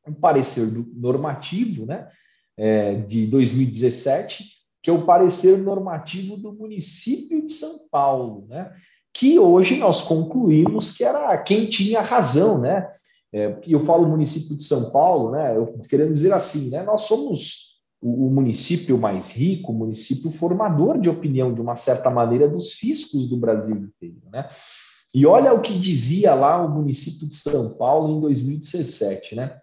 [0.07, 2.09] um parecer normativo, né,
[2.57, 8.73] é, de 2017 que é o parecer normativo do município de São Paulo, né?
[9.19, 12.89] Que hoje nós concluímos que era quem tinha razão, né?
[13.33, 15.57] É, eu falo município de São Paulo, né?
[15.57, 16.85] Eu querendo dizer assim, né?
[16.85, 22.09] Nós somos o, o, município mais rico, o município formador de opinião, de uma certa
[22.11, 24.49] maneira, dos fiscos do Brasil inteiro, né?
[25.13, 29.59] E olha o que dizia lá o município de São Paulo em 2017, né?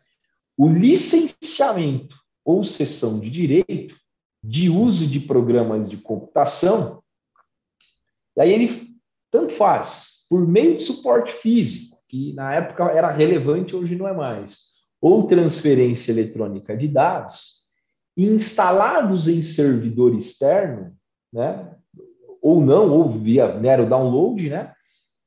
[0.58, 2.14] O licenciamento
[2.44, 3.96] ou cessão de direito
[4.44, 7.02] de uso de programas de computação,
[8.38, 8.85] e aí ele
[9.36, 14.14] tanto faz, por meio de suporte físico, que na época era relevante, hoje não é
[14.14, 17.66] mais, ou transferência eletrônica de dados,
[18.16, 20.96] instalados em servidor externo,
[21.34, 21.70] né,
[22.42, 24.72] ou não, ou via mero download, né,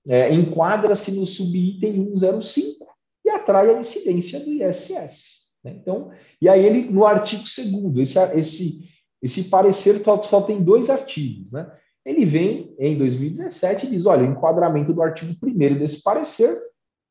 [0.06, 2.86] é, enquadra-se no subitem 105
[3.26, 5.48] e atrai a incidência do ISS.
[5.62, 5.76] Né?
[5.82, 8.88] Então, e aí ele, no artigo 2 esse, esse
[9.20, 11.68] esse parecer só, só tem dois artigos, né?
[12.04, 16.56] Ele vem em 2017 e diz: olha, o enquadramento do artigo 1 desse parecer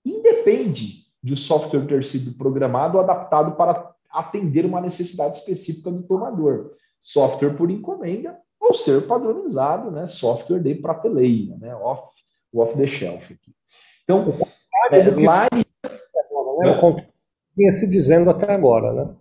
[0.06, 6.04] independe de o software ter sido programado ou adaptado para atender uma necessidade específica do
[6.04, 6.72] tomador.
[7.00, 10.08] Software por encomenda ou ser padronizado, né?
[10.08, 11.76] Software de prateleira, né?
[11.76, 12.10] Off,
[12.54, 13.34] off the shelf.
[13.34, 13.54] Aqui.
[14.04, 14.26] Então,
[14.92, 15.48] é, lá.
[15.54, 17.06] Né?
[17.56, 19.16] Vinha se dizendo até agora, né?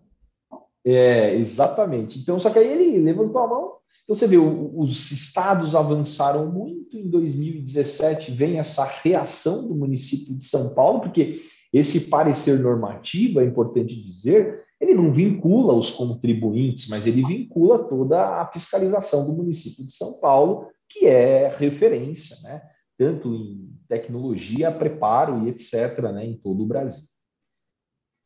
[0.85, 2.19] É, exatamente.
[2.21, 3.77] Então, só que aí ele levantou a mão.
[4.07, 6.97] Então, você vê, os estados avançaram muito.
[6.97, 11.43] Em 2017 vem essa reação do município de São Paulo, porque
[11.73, 18.41] esse parecer normativo, é importante dizer, ele não vincula os contribuintes, mas ele vincula toda
[18.41, 22.63] a fiscalização do município de São Paulo, que é referência, né?
[22.97, 26.27] tanto em tecnologia, preparo e etc., né?
[26.27, 27.05] em todo o Brasil.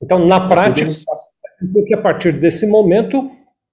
[0.03, 0.90] Então, na prática,
[1.73, 3.31] porque a partir desse momento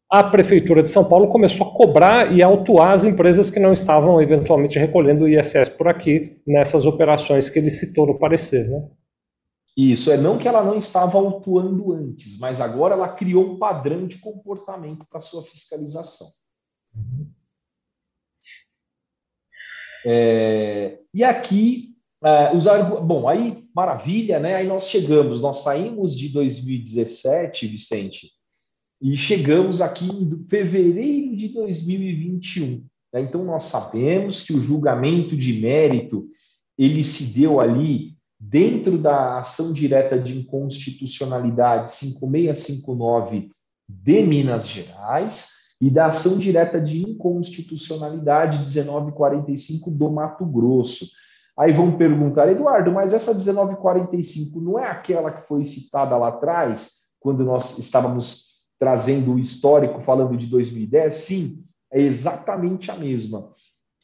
[0.10, 4.22] a Prefeitura de São Paulo começou a cobrar e autuar as empresas que não estavam
[4.22, 8.70] eventualmente recolhendo o ISS por aqui, nessas operações que ele citou no parecer.
[8.70, 8.90] Né?
[9.76, 14.08] Isso, é não que ela não estava autuando antes, mas agora ela criou um padrão
[14.08, 16.28] de comportamento para sua fiscalização.
[16.96, 17.30] Uhum.
[20.06, 22.66] É, e aqui, é, os
[23.04, 24.56] bom, aí maravilha, né?
[24.56, 28.37] Aí nós chegamos, nós saímos de 2017, Vicente,
[29.02, 32.84] e chegamos aqui em fevereiro de 2021.
[33.14, 33.22] Né?
[33.22, 36.26] Então nós sabemos que o julgamento de mérito
[36.78, 43.50] ele se deu ali dentro da ação direta de inconstitucionalidade 5659
[43.88, 51.08] de Minas Gerais e da ação direta de inconstitucionalidade 1945 do Mato Grosso.
[51.58, 57.04] Aí vão perguntar, Eduardo, mas essa 1945 não é aquela que foi citada lá atrás,
[57.20, 61.14] quando nós estávamos trazendo o histórico falando de 2010?
[61.14, 63.52] Sim, é exatamente a mesma.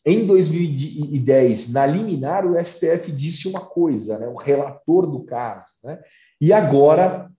[0.06, 5.68] Em 2010, na liminar, o STF disse uma coisa, né, o relator do caso.
[5.84, 6.00] Né?
[6.42, 7.32] E agora,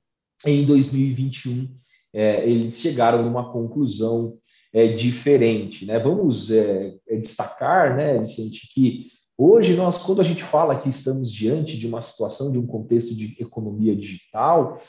[0.47, 1.69] em 2021,
[2.13, 4.39] é, eles chegaram numa conclusão
[4.73, 5.85] é, diferente.
[5.85, 5.99] Né?
[5.99, 11.33] Vamos é, é destacar, né, Vicente, que Hoje, nós, quando a gente fala que estamos
[11.33, 14.81] diante de uma situação, de um contexto de economia digital,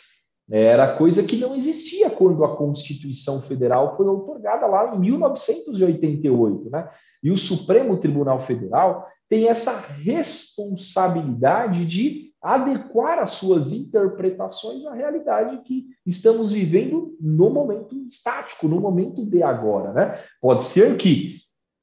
[0.49, 6.89] era coisa que não existia quando a Constituição Federal foi otorgada lá em 1988, né?
[7.23, 15.63] E o Supremo Tribunal Federal tem essa responsabilidade de adequar as suas interpretações à realidade
[15.63, 19.91] que estamos vivendo no momento estático, no momento de agora.
[19.91, 20.23] Né?
[20.39, 21.39] Pode ser que,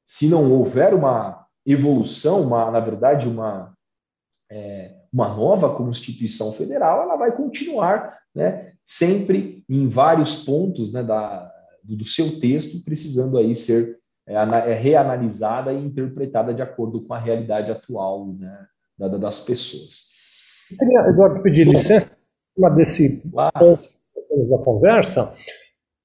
[0.07, 3.75] se não houver uma evolução, uma, na verdade, uma,
[4.53, 11.51] é, uma nova Constituição Federal, ela vai continuar né, sempre em vários pontos né, da,
[11.83, 17.19] do seu texto, precisando aí ser é, é, reanalisada e interpretada de acordo com a
[17.19, 18.67] realidade atual né,
[18.99, 20.13] da, das pessoas.
[20.71, 22.11] Eu queria, Eduardo, pedir licença
[22.75, 23.89] desse ponto
[24.51, 25.33] da conversa,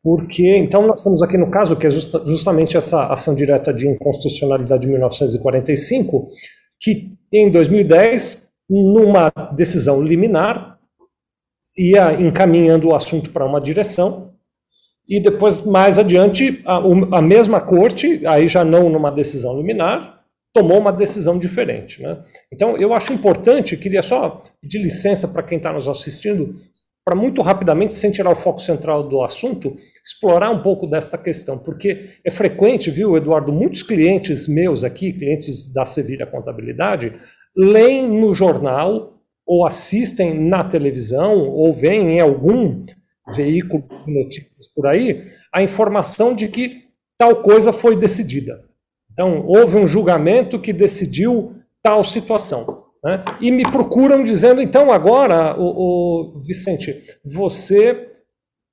[0.01, 3.87] porque então nós estamos aqui no caso que é justa, justamente essa ação direta de
[3.87, 6.27] inconstitucionalidade de 1945,
[6.79, 10.77] que em 2010, numa decisão liminar,
[11.77, 14.33] ia encaminhando o assunto para uma direção,
[15.07, 16.77] e depois, mais adiante, a,
[17.17, 20.21] a mesma corte, aí já não numa decisão liminar,
[20.53, 22.01] tomou uma decisão diferente.
[22.01, 22.21] Né?
[22.51, 26.55] Então, eu acho importante, queria só pedir licença para quem está nos assistindo,
[27.07, 31.57] para muito rapidamente, sem tirar o foco central do assunto, explorar um pouco desta questão,
[31.57, 37.13] porque é frequente, viu, Eduardo, muitos clientes meus aqui, clientes da Sevilha Contabilidade,
[37.55, 42.83] leem no jornal ou assistem na televisão ou veem em algum
[43.33, 48.65] veículo de notícias por aí a informação de que tal coisa foi decidida.
[49.13, 52.86] Então, houve um julgamento que decidiu tal situação.
[53.03, 53.23] Né?
[53.39, 58.11] E me procuram dizendo, então, agora, o, o Vicente, você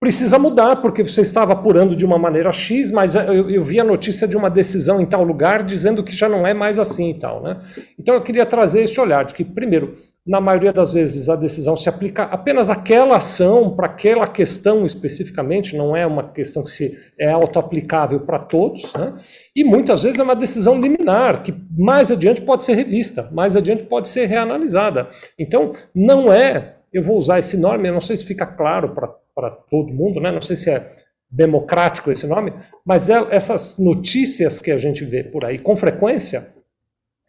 [0.04, 3.84] precisa mudar, porque você estava apurando de uma maneira X, mas eu, eu, vi a
[3.84, 7.14] notícia de uma decisão em tal lugar dizendo que já não é mais assim e
[7.14, 7.42] tal.
[7.42, 7.58] Né?
[7.98, 9.94] Então eu queria trazer esse olhar de que, primeiro,
[10.26, 15.74] na maioria das vezes a decisão se aplica apenas àquela ação, para aquela questão especificamente,
[15.74, 19.14] não é uma questão que se é auto-aplicável para todos, né?
[19.56, 23.84] e muitas vezes é uma decisão liminar, que mais adiante pode ser revista, mais adiante
[23.84, 25.08] pode ser reanalisada.
[25.38, 29.23] Então, não é, eu vou usar esse nome, eu não sei se fica claro para
[29.34, 30.30] para todo mundo, né?
[30.30, 30.86] não sei se é
[31.30, 32.52] democrático esse nome,
[32.84, 36.46] mas é, essas notícias que a gente vê por aí com frequência,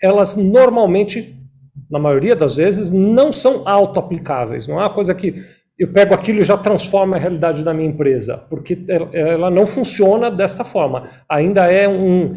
[0.01, 1.35] elas normalmente,
[1.89, 4.67] na maioria das vezes, não são auto-aplicáveis.
[4.67, 5.35] Não é uma coisa que
[5.77, 8.77] eu pego aquilo e já transforma a realidade da minha empresa, porque
[9.11, 11.09] ela não funciona desta forma.
[11.27, 12.35] Ainda é um,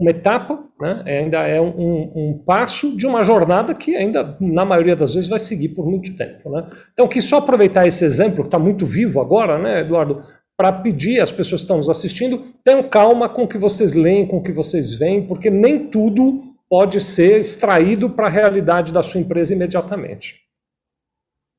[0.00, 1.02] uma etapa, né?
[1.04, 5.28] É, ainda é um, um, passo de uma jornada que ainda, na maioria das vezes,
[5.28, 6.50] vai seguir por muito tempo.
[6.50, 6.66] Né?
[6.92, 10.24] Então, quis só aproveitar esse exemplo, que está muito vivo agora, né, Eduardo,
[10.56, 14.26] para pedir às pessoas que estão nos assistindo, tenham calma com o que vocês leem,
[14.26, 19.02] com o que vocês veem, porque nem tudo pode ser extraído para a realidade da
[19.02, 20.36] sua empresa imediatamente.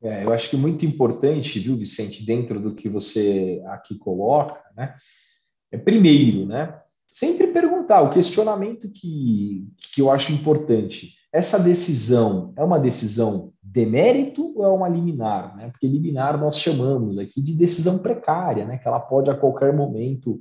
[0.03, 4.95] É, eu acho que muito importante, viu, Vicente, dentro do que você aqui coloca, né?
[5.71, 6.73] É primeiro, né?
[7.11, 13.85] Sempre perguntar, o questionamento que, que eu acho importante, essa decisão é uma decisão de
[13.85, 15.57] mérito ou é uma liminar?
[15.57, 15.67] Né?
[15.69, 18.77] Porque liminar nós chamamos aqui de decisão precária, né?
[18.77, 20.39] que ela pode a qualquer momento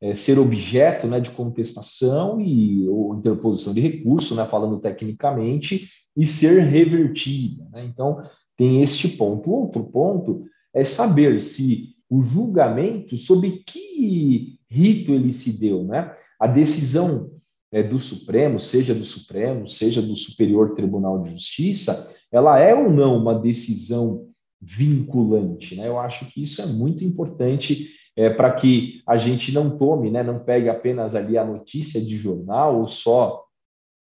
[0.00, 6.26] é, ser objeto né, de contestação e ou interposição de recurso, né, falando tecnicamente, e
[6.26, 7.68] ser revertida.
[7.70, 7.84] Né?
[7.84, 8.20] Então,
[8.56, 9.48] tem este ponto.
[9.50, 10.44] Outro ponto
[10.74, 16.14] é saber se o julgamento, sob que rito ele se deu, né?
[16.38, 17.30] A decisão
[17.72, 22.90] é, do Supremo, seja do Supremo, seja do Superior Tribunal de Justiça, ela é ou
[22.90, 24.28] não uma decisão
[24.60, 25.88] vinculante, né?
[25.88, 30.22] Eu acho que isso é muito importante é, para que a gente não tome, né?
[30.22, 33.44] Não pegue apenas ali a notícia de jornal ou só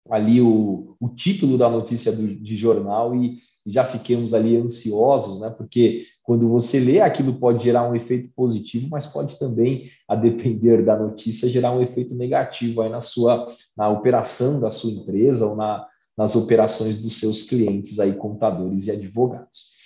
[0.08, 5.40] ali o, o título da notícia do, de jornal e, e já fiquemos ali ansiosos,
[5.40, 5.54] né?
[5.56, 10.84] Porque quando você lê, aquilo pode gerar um efeito positivo, mas pode também, a depender
[10.84, 15.54] da notícia, gerar um efeito negativo aí na sua na operação da sua empresa ou
[15.54, 15.86] na,
[16.18, 19.76] nas operações dos seus clientes aí, contadores e advogados.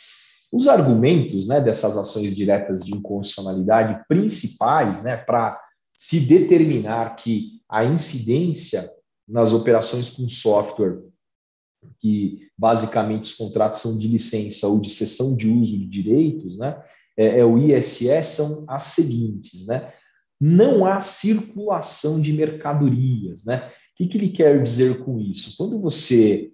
[0.51, 5.61] Os argumentos né, dessas ações diretas de inconstitucionalidade principais né, para
[5.95, 8.91] se determinar que a incidência
[9.29, 11.03] nas operações com software
[11.99, 16.79] que basicamente os contratos são de licença ou de cessão de uso de direitos, né?
[17.17, 19.95] É, é o ISS são as seguintes, né?
[20.39, 23.67] Não há circulação de mercadorias, né?
[23.67, 25.57] O que, que ele quer dizer com isso?
[25.57, 26.53] Quando você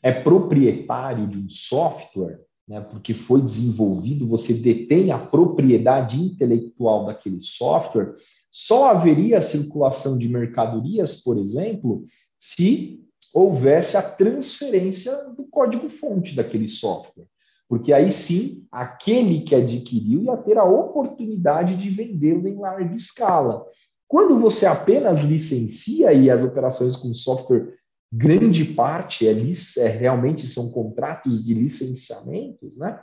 [0.00, 7.42] é proprietário de um software, né, porque foi desenvolvido, você detém a propriedade intelectual daquele
[7.42, 8.14] software,
[8.50, 12.04] só haveria circulação de mercadorias, por exemplo,
[12.38, 13.00] se
[13.34, 17.26] houvesse a transferência do código-fonte daquele software.
[17.68, 23.64] Porque aí sim, aquele que adquiriu ia ter a oportunidade de vendê-lo em larga escala.
[24.08, 27.74] Quando você apenas licencia e as operações com software,
[28.12, 33.00] grande parte é, é realmente são contratos de licenciamentos, né?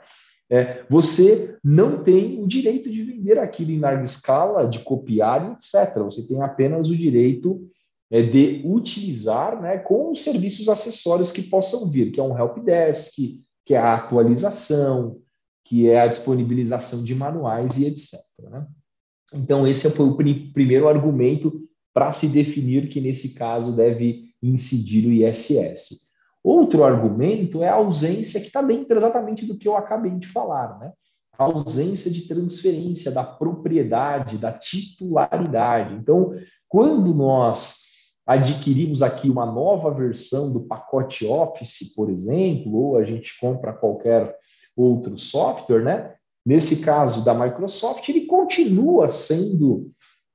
[0.50, 6.02] É, você não tem o direito de vender aquilo em larga escala, de copiar, etc.
[6.04, 7.68] Você tem apenas o direito
[8.10, 13.14] é, de utilizar né, com os serviços acessórios que possam vir, que é um helpdesk,
[13.64, 15.18] que é a atualização,
[15.64, 18.18] que é a disponibilização de manuais e etc.
[18.50, 18.66] Né?
[19.34, 21.60] Então, esse foi o pr primeiro argumento
[21.92, 26.08] para se definir que, nesse caso, deve incidir o ISS.
[26.42, 30.78] Outro argumento é a ausência, que está dentro exatamente do que eu acabei de falar,
[30.78, 30.92] né?
[31.36, 35.94] A ausência de transferência da propriedade, da titularidade.
[35.94, 36.34] Então,
[36.66, 37.87] quando nós
[38.28, 44.36] adquirimos aqui uma nova versão do pacote Office, por exemplo, ou a gente compra qualquer
[44.76, 46.14] outro software, né?
[46.44, 49.90] Nesse caso da Microsoft, ele continua sendo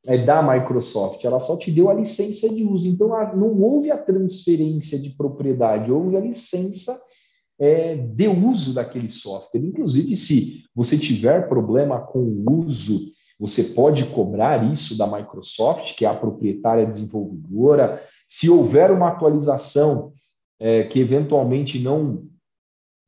[0.08, 2.88] é, da Microsoft, ela só te deu a licença de uso.
[2.88, 7.00] Então, não houve a transferência de propriedade, houve a licença
[7.60, 9.62] é, de uso daquele software.
[9.62, 16.06] Inclusive, se você tiver problema com o uso, você pode cobrar isso da Microsoft, que
[16.06, 18.02] é a proprietária desenvolvedora.
[18.28, 20.14] Se houver uma atualização
[20.60, 22.28] é, que eventualmente não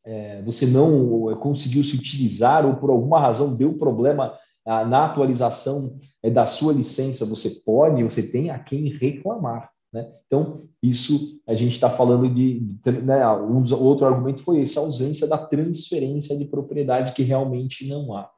[0.05, 6.29] é, você não conseguiu se utilizar ou por alguma razão deu problema na atualização é,
[6.29, 9.69] da sua licença, você pode, você tem a quem reclamar.
[9.93, 10.11] Né?
[10.25, 12.67] Então, isso a gente está falando de.
[13.03, 18.13] Né, um outro argumento foi esse, a ausência da transferência de propriedade que realmente não
[18.13, 18.29] há.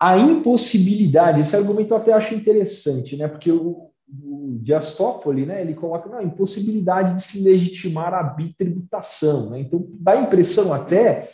[0.00, 3.28] A impossibilidade, esse argumento eu até acho interessante, né?
[3.28, 3.90] porque o,
[4.22, 9.50] o Dias Toffoli, né, ele coloca não, a impossibilidade de se legitimar a bitributação.
[9.50, 9.60] Né?
[9.60, 11.30] Então, dá a impressão até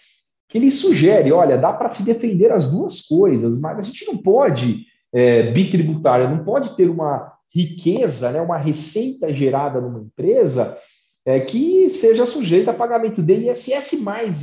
[0.48, 4.18] que ele sugere, olha, dá para se defender as duas coisas, mas a gente não
[4.18, 10.78] pode é, bitributária, não pode ter uma riqueza, né, uma receita gerada numa empresa
[11.24, 14.42] é, que seja sujeita a pagamento de ISS mais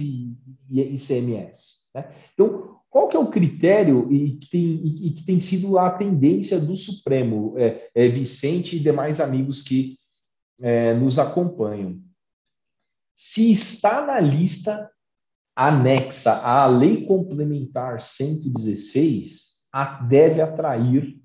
[0.69, 1.89] ICMS.
[1.93, 2.05] Né?
[2.33, 4.61] Então, qual que é o critério e que tem,
[5.07, 9.97] e que tem sido a tendência do Supremo, é, é Vicente e demais amigos que
[10.59, 11.99] é, nos acompanham?
[13.13, 14.89] Se está na lista
[15.55, 19.57] anexa à Lei Complementar 116
[20.07, 21.19] deve atrair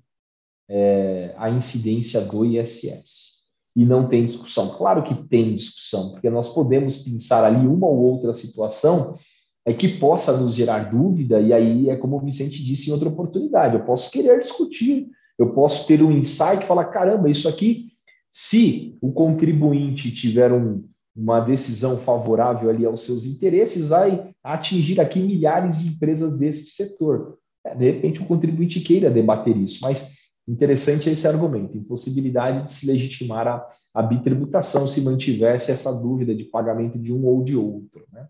[0.69, 3.43] é, a incidência do ISS.
[3.75, 4.69] E não tem discussão.
[4.69, 9.17] Claro que tem discussão, porque nós podemos pensar ali uma ou outra situação
[9.65, 13.09] é que possa nos gerar dúvida, e aí é como o Vicente disse em outra
[13.09, 15.07] oportunidade: eu posso querer discutir,
[15.37, 17.87] eu posso ter um insight e falar: caramba, isso aqui,
[18.29, 20.83] se o contribuinte tiver um,
[21.15, 27.37] uma decisão favorável ali aos seus interesses, vai atingir aqui milhares de empresas desse setor.
[27.65, 32.85] É, de repente, o contribuinte queira debater isso, mas interessante esse argumento, impossibilidade de se
[32.85, 38.05] legitimar a, a bitributação se mantivesse essa dúvida de pagamento de um ou de outro.
[38.11, 38.27] Né?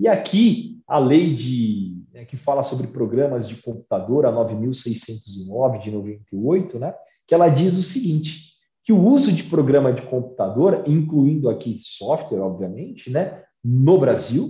[0.00, 5.90] E aqui, a lei de, né, que fala sobre programas de computador, a 9.609 de
[5.90, 6.94] 98, né,
[7.26, 12.40] que ela diz o seguinte, que o uso de programa de computador, incluindo aqui software,
[12.40, 14.48] obviamente, né, no Brasil,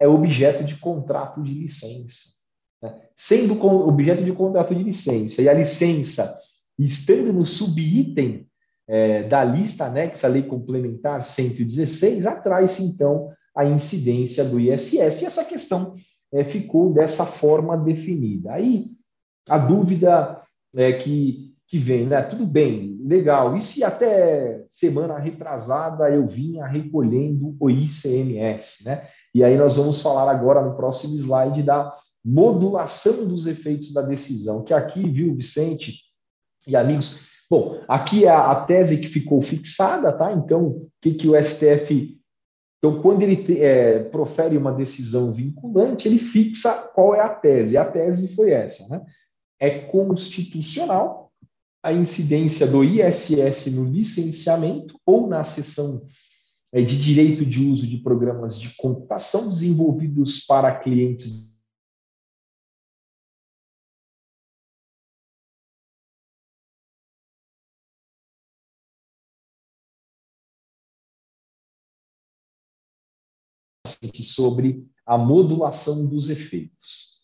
[0.00, 2.38] é objeto de contrato de licença.
[2.82, 3.00] Né?
[3.14, 6.36] Sendo objeto de contrato de licença, e a licença
[6.76, 8.48] estando no subitem
[8.88, 14.92] é, da lista anexa à Lei Complementar 116, atrai-se, então, a incidência do ISS.
[14.92, 15.96] E essa questão
[16.32, 18.52] é, ficou dessa forma definida.
[18.52, 18.92] Aí,
[19.48, 20.40] a dúvida
[20.76, 22.22] é que que vem, né?
[22.22, 23.54] Tudo bem, legal.
[23.54, 29.06] E se até semana retrasada eu vinha recolhendo o ICMS, né?
[29.34, 31.94] E aí nós vamos falar agora no próximo slide da
[32.24, 36.00] modulação dos efeitos da decisão, que aqui, viu, Vicente
[36.66, 40.32] e amigos, bom, aqui é a, tese que ficou fixada, tá?
[40.32, 42.17] Então, o que, que o STF
[42.78, 47.76] então, quando ele é, profere uma decisão vinculante, ele fixa qual é a tese.
[47.76, 49.04] A tese foi essa, né?
[49.60, 51.32] É constitucional
[51.82, 56.00] a incidência do ISS no licenciamento ou na sessão
[56.72, 61.52] é, de direito de uso de programas de computação desenvolvidos para clientes
[74.28, 77.16] sobre a modulação dos efeitos.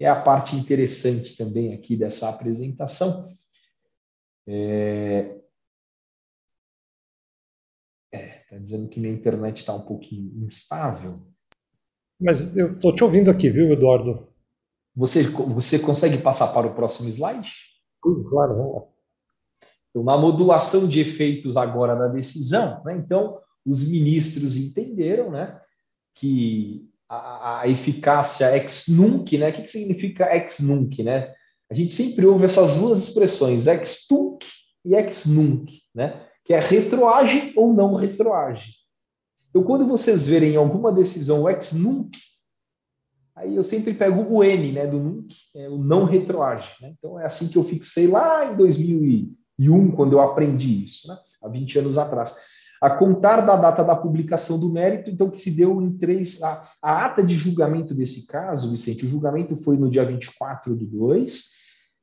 [0.00, 3.36] É a parte interessante também aqui dessa apresentação,
[4.46, 5.38] é,
[8.12, 11.20] é, tá dizendo que minha internet está um pouquinho instável.
[12.20, 14.26] Mas eu estou te ouvindo aqui, viu, Eduardo?
[14.96, 17.52] Você, você consegue passar para o próximo slide?
[18.00, 18.88] Claro, vamos
[19.90, 25.60] Então, na modulação de efeitos agora da decisão, né, então, os ministros entenderam né,
[26.18, 31.02] que a, a eficácia ex nunc, né, o que, que significa ex nunc?
[31.02, 31.32] Né?
[31.70, 34.44] A gente sempre ouve essas duas expressões, ex tunc
[34.84, 38.74] e ex nunc, né, que é retroage ou não retroage.
[39.50, 42.16] Então, quando vocês verem alguma decisão ex nunc,
[43.34, 46.70] aí eu sempre pego o N, né, do nunc, é o não retroage.
[46.82, 46.94] Né?
[46.98, 51.48] Então, é assim que eu fixei lá em 2001, quando eu aprendi isso, né, há
[51.48, 52.36] 20 anos atrás.
[52.80, 56.42] A contar da data da publicação do mérito, então, que se deu em três.
[56.42, 60.86] A, a ata de julgamento desse caso, Vicente, o julgamento foi no dia 24 do
[60.86, 61.58] 2,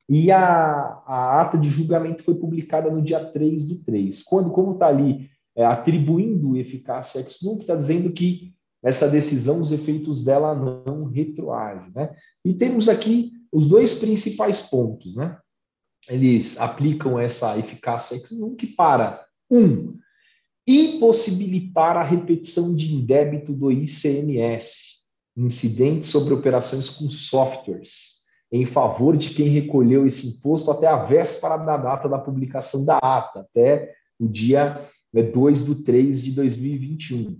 [0.10, 4.24] e a, a ata de julgamento foi publicada no dia 3 do 3.
[4.24, 8.54] Quando, como está ali é, atribuindo eficácia ex nunc, está dizendo que
[8.84, 11.92] essa decisão, os efeitos dela não retroagem.
[11.96, 12.14] Né?
[12.44, 15.16] E temos aqui os dois principais pontos.
[15.16, 15.36] Né?
[16.08, 19.98] Eles aplicam essa eficácia ex nunc para, um,
[20.68, 24.96] impossibilitar a repetição de indébito do ICMS,
[25.38, 28.16] incidentes sobre operações com softwares,
[28.52, 32.98] em favor de quem recolheu esse imposto até a véspera da data da publicação da
[32.98, 34.82] ata, até o dia
[35.14, 37.40] 2 né, do 3 de 2021,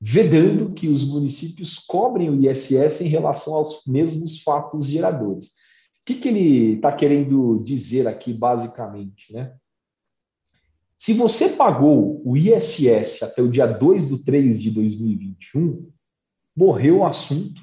[0.00, 5.46] vedando que os municípios cobrem o ISS em relação aos mesmos fatos geradores.
[5.46, 9.32] O que, que ele está querendo dizer aqui, basicamente?
[9.32, 9.54] Né?
[11.02, 15.90] Se você pagou o ISS até o dia 2 do 3 de 2021,
[16.56, 17.60] morreu o assunto,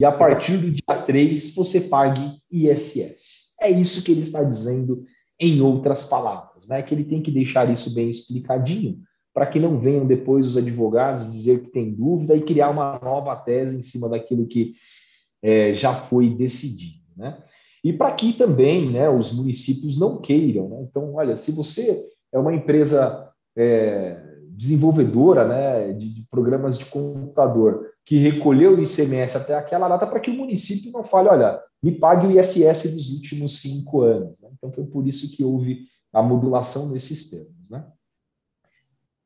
[0.00, 3.54] e a partir do dia 3 você pague ISS.
[3.60, 5.04] É isso que ele está dizendo
[5.38, 6.82] em outras palavras, né?
[6.82, 8.98] Que ele tem que deixar isso bem explicadinho
[9.32, 13.36] para que não venham depois os advogados dizer que tem dúvida e criar uma nova
[13.36, 14.74] tese em cima daquilo que
[15.40, 17.40] é, já foi decidido, né?
[17.84, 20.82] E para que também, né, os municípios não queiram, né?
[20.82, 24.20] Então, olha, se você é uma empresa é,
[24.50, 30.20] desenvolvedora, né, de, de programas de computador que recolheu o ICMS até aquela data para
[30.20, 34.40] que o município não fale, olha, me pague o ISS dos últimos cinco anos.
[34.40, 34.50] Né?
[34.52, 37.70] Então, foi por isso que houve a modulação nesses termos.
[37.70, 37.84] Né?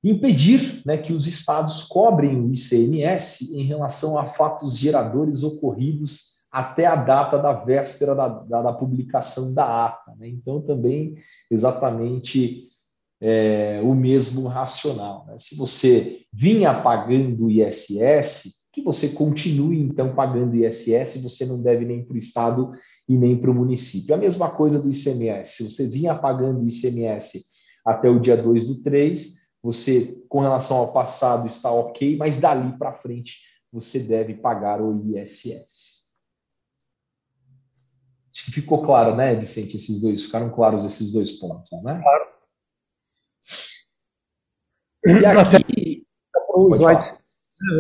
[0.05, 6.87] Impedir né, que os estados cobrem o ICMS em relação a fatos geradores ocorridos até
[6.87, 10.15] a data da véspera da, da, da publicação da ata.
[10.19, 10.29] Né?
[10.29, 11.17] Então, também,
[11.51, 12.65] exatamente
[13.21, 15.25] é, o mesmo racional.
[15.27, 15.37] Né?
[15.39, 22.05] Se você vinha pagando ISS, que você continue então pagando ISS, você não deve nem
[22.05, 22.73] para o Estado
[23.09, 24.15] e nem para o município.
[24.15, 25.57] A mesma coisa do ICMS.
[25.57, 27.45] Se você vinha pagando ICMS
[27.85, 32.77] até o dia 2 do 3, você, com relação ao passado, está ok, mas dali
[32.79, 33.39] para frente
[33.73, 36.07] você deve pagar o ISS.
[38.33, 39.77] Acho que ficou claro, né, Vicente?
[39.77, 42.01] Esses dois, ficaram claros esses dois pontos, né?
[42.01, 42.38] Claro.
[45.09, 46.03] E aqui.
[46.55, 47.19] O slide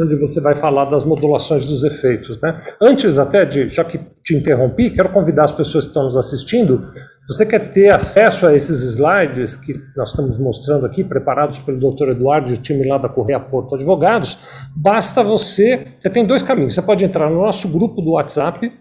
[0.02, 2.40] onde você vai falar das modulações dos efeitos.
[2.40, 2.60] Né?
[2.80, 6.84] Antes até de, já que te interrompi, quero convidar as pessoas que estão nos assistindo,
[7.28, 12.10] você quer ter acesso a esses slides que nós estamos mostrando aqui, preparados pelo Dr.
[12.10, 14.38] Eduardo e o time lá da Correia Porto Advogados,
[14.74, 18.72] basta você, você tem dois caminhos, você pode entrar no nosso grupo do WhatsApp,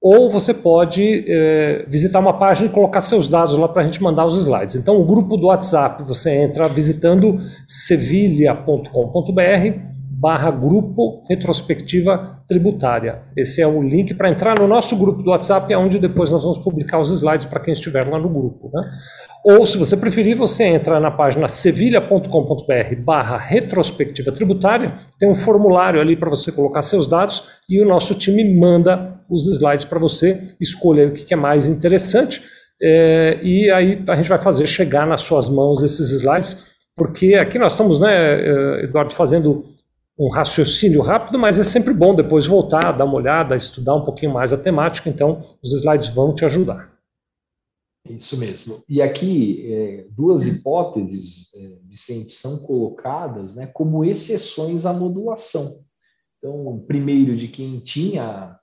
[0.00, 4.00] ou você pode é, visitar uma página e colocar seus dados lá para a gente
[4.02, 4.76] mandar os slides.
[4.76, 9.88] Então, o grupo do WhatsApp, você entra visitando sevilha.com.br
[10.20, 13.22] barra grupo retrospectiva tributária.
[13.36, 16.42] Esse é o link para entrar no nosso grupo do WhatsApp, é onde depois nós
[16.42, 18.68] vamos publicar os slides para quem estiver lá no grupo.
[18.72, 18.82] Né?
[19.44, 26.00] Ou, se você preferir, você entra na página sevilha.com.br barra retrospectiva tributária, tem um formulário
[26.00, 30.54] ali para você colocar seus dados e o nosso time manda os slides para você,
[30.60, 32.42] escolha o que é mais interessante
[32.80, 36.64] é, e aí a gente vai fazer chegar nas suas mãos esses slides,
[36.94, 39.66] porque aqui nós estamos, né, eh, Eduardo, fazendo
[40.18, 44.32] um raciocínio rápido, mas é sempre bom depois voltar, dar uma olhada, estudar um pouquinho
[44.32, 46.92] mais a temática, então os slides vão te ajudar.
[48.08, 48.82] Isso mesmo.
[48.88, 55.84] E aqui, é, duas hipóteses, é, Vicente, são colocadas né, como exceções à modulação.
[56.38, 58.57] Então, primeiro, de quem tinha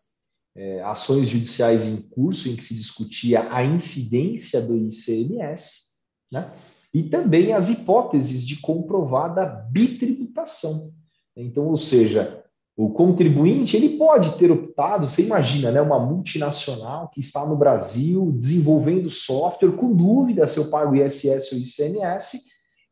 [0.56, 5.86] é, ações judiciais em curso em que se discutia a incidência do ICMS,
[6.32, 6.52] né,
[6.94, 10.92] e também as hipóteses de comprovada bitributação.
[11.36, 12.42] Então, ou seja,
[12.78, 18.32] o contribuinte ele pode ter optado, você imagina, né, uma multinacional que está no Brasil
[18.38, 22.42] desenvolvendo software com dúvida se eu pago ISS ou ICMS,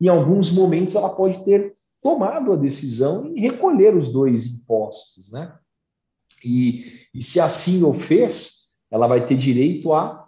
[0.02, 5.54] em alguns momentos ela pode ter tomado a decisão em recolher os dois impostos, né?
[6.44, 10.28] E, e se assim o fez, ela vai ter direito a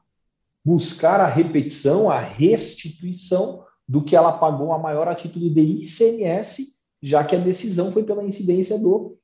[0.63, 6.75] buscar a repetição, a restituição do que ela pagou a maior a título de ICMS,
[7.01, 9.17] já que a decisão foi pela incidência do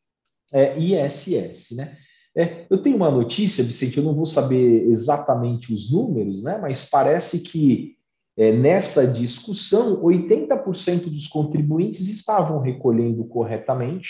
[0.52, 1.76] é, ISS.
[1.76, 1.98] Né?
[2.36, 6.88] É, eu tenho uma notícia, Vicente, eu não vou saber exatamente os números, né, mas
[6.88, 7.96] parece que
[8.38, 14.10] é, nessa discussão, 80% dos contribuintes estavam recolhendo corretamente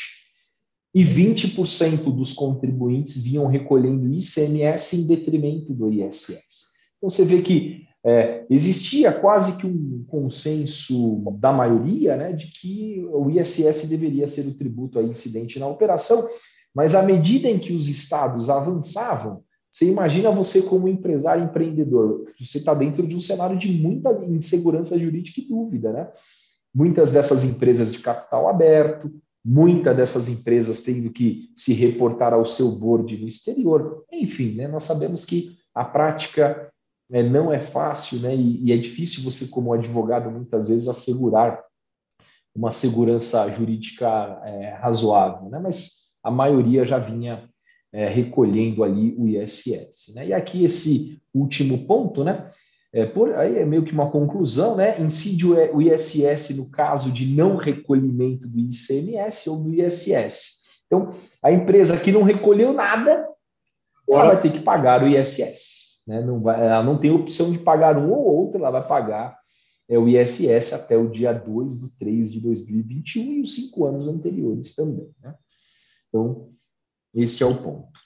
[0.93, 6.71] e 20% dos contribuintes vinham recolhendo ICMS em detrimento do ISS.
[6.97, 13.05] Então você vê que é, existia quase que um consenso da maioria né, de que
[13.11, 16.27] o ISS deveria ser o tributo a incidente na operação,
[16.73, 22.57] mas à medida em que os estados avançavam, você imagina você como empresário empreendedor, você
[22.57, 26.09] está dentro de um cenário de muita insegurança jurídica e dúvida, né?
[26.73, 29.11] Muitas dessas empresas de capital aberto,
[29.43, 34.67] muitas dessas empresas tendo que se reportar ao seu board no exterior, enfim, né?
[34.67, 36.71] Nós sabemos que a prática
[37.09, 38.35] né, não é fácil, né?
[38.35, 41.61] E, e é difícil você, como advogado, muitas vezes assegurar
[42.53, 44.07] uma segurança jurídica
[44.43, 45.59] é, razoável, né?
[45.59, 47.47] Mas a maioria já vinha
[47.91, 50.13] é, recolhendo ali o ISS.
[50.15, 50.27] Né?
[50.27, 52.49] E aqui esse último ponto, né?
[52.93, 54.99] É, por, aí é meio que uma conclusão, né?
[54.99, 60.61] Incide o, o ISS no caso de não recolhimento do ICMS ou do ISS.
[60.85, 61.09] Então,
[61.41, 63.29] a empresa que não recolheu nada,
[64.09, 66.01] ela vai ter que pagar o ISS.
[66.05, 66.21] Né?
[66.21, 69.39] Não vai, ela não tem opção de pagar um ou outro, ela vai pagar
[69.87, 74.09] é, o ISS até o dia 2 de 3 de 2021 e os cinco anos
[74.09, 75.09] anteriores também.
[75.21, 75.33] Né?
[76.09, 76.49] Então,
[77.13, 77.99] este é o ponto.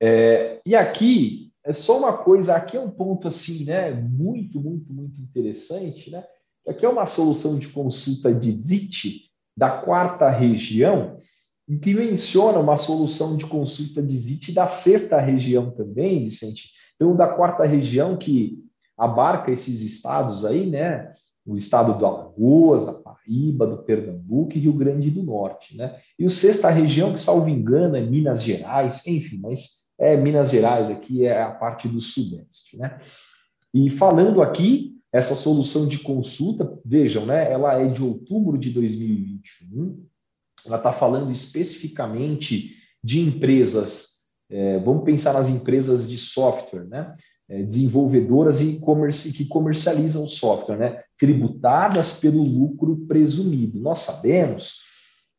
[0.00, 3.90] É, e aqui é só uma coisa, aqui é um ponto assim, né?
[3.90, 6.22] Muito, muito, muito interessante, né?
[6.68, 11.18] Aqui é uma solução de consulta de ZIT da quarta região,
[11.66, 16.72] e que menciona uma solução de consulta de ZIT da sexta região também, Vicente.
[16.96, 18.58] Então, da quarta região que
[18.96, 21.12] abarca esses estados aí, né?
[21.46, 25.98] O estado do Alagoas, da Paraíba, do Pernambuco e Rio Grande do Norte, né?
[26.18, 30.90] E o sexta região, que salvo engano, é Minas Gerais, enfim, mas é Minas Gerais
[30.90, 33.00] aqui é a parte do sudeste, né?
[33.72, 37.50] E falando aqui, essa solução de consulta, vejam, né?
[37.50, 40.04] Ela é de outubro de 2021,
[40.66, 47.14] ela está falando especificamente de empresas, é, vamos pensar nas empresas de software, né?
[47.46, 48.80] É, desenvolvedoras e
[49.32, 51.02] que comercializam software, né?
[51.18, 53.78] tributadas pelo lucro presumido.
[53.80, 54.80] Nós sabemos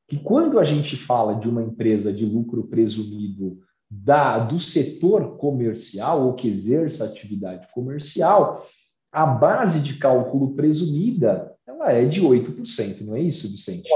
[0.08, 6.26] que quando a gente fala de uma empresa de lucro presumido da, do setor comercial
[6.26, 8.68] ou que exerça atividade comercial,
[9.12, 13.90] a base de cálculo presumida ela é de 8%, não é isso, Vicente?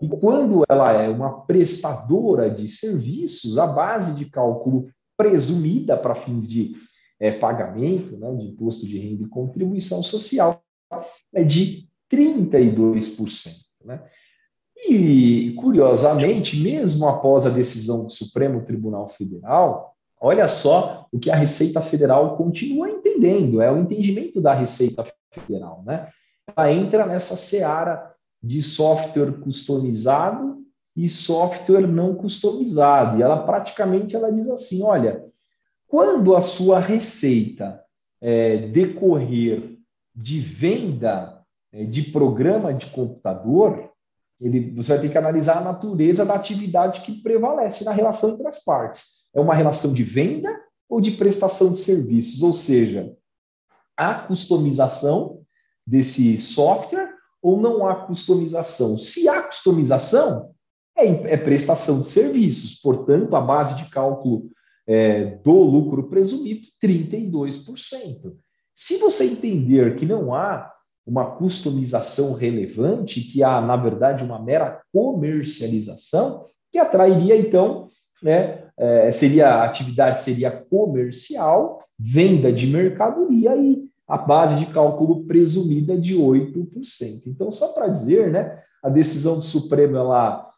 [0.00, 6.48] E quando ela é uma prestadora de serviços, a base de cálculo presumida para fins
[6.48, 6.74] de
[7.18, 10.62] é, pagamento né, de imposto de renda e contribuição social
[11.32, 13.52] é de 32%.
[13.84, 14.02] Né?
[14.88, 21.36] E, curiosamente, mesmo após a decisão do Supremo Tribunal Federal, olha só o que a
[21.36, 25.82] Receita Federal continua entendendo, é o entendimento da Receita Federal.
[25.86, 26.08] Né?
[26.54, 30.58] Ela entra nessa seara de software customizado
[30.94, 33.18] e software não customizado.
[33.18, 35.24] E ela praticamente ela diz assim: olha,
[35.88, 37.80] quando a sua receita
[38.20, 39.78] é, decorrer
[40.14, 41.40] de venda
[41.72, 43.90] é, de programa de computador,
[44.40, 48.46] ele, você vai ter que analisar a natureza da atividade que prevalece na relação entre
[48.46, 49.28] as partes.
[49.34, 50.48] É uma relação de venda
[50.88, 52.42] ou de prestação de serviços?
[52.42, 53.14] Ou seja,
[53.96, 55.42] a customização
[55.86, 57.10] desse software
[57.40, 58.98] ou não há customização?
[58.98, 60.50] Se há customização,
[60.96, 64.50] é, é prestação de serviços, portanto, a base de cálculo
[64.86, 68.34] é, do lucro presumido, 32%.
[68.72, 70.73] Se você entender que não há
[71.06, 77.86] uma customização relevante, que há, na verdade, uma mera comercialização, que atrairia, então,
[78.22, 85.24] né, é, seria a atividade seria comercial, venda de mercadoria e a base de cálculo
[85.24, 87.26] presumida de 8%.
[87.26, 90.48] Então, só para dizer, né, a decisão do Supremo ela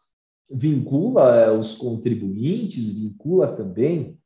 [0.49, 4.17] vincula é, os contribuintes, vincula também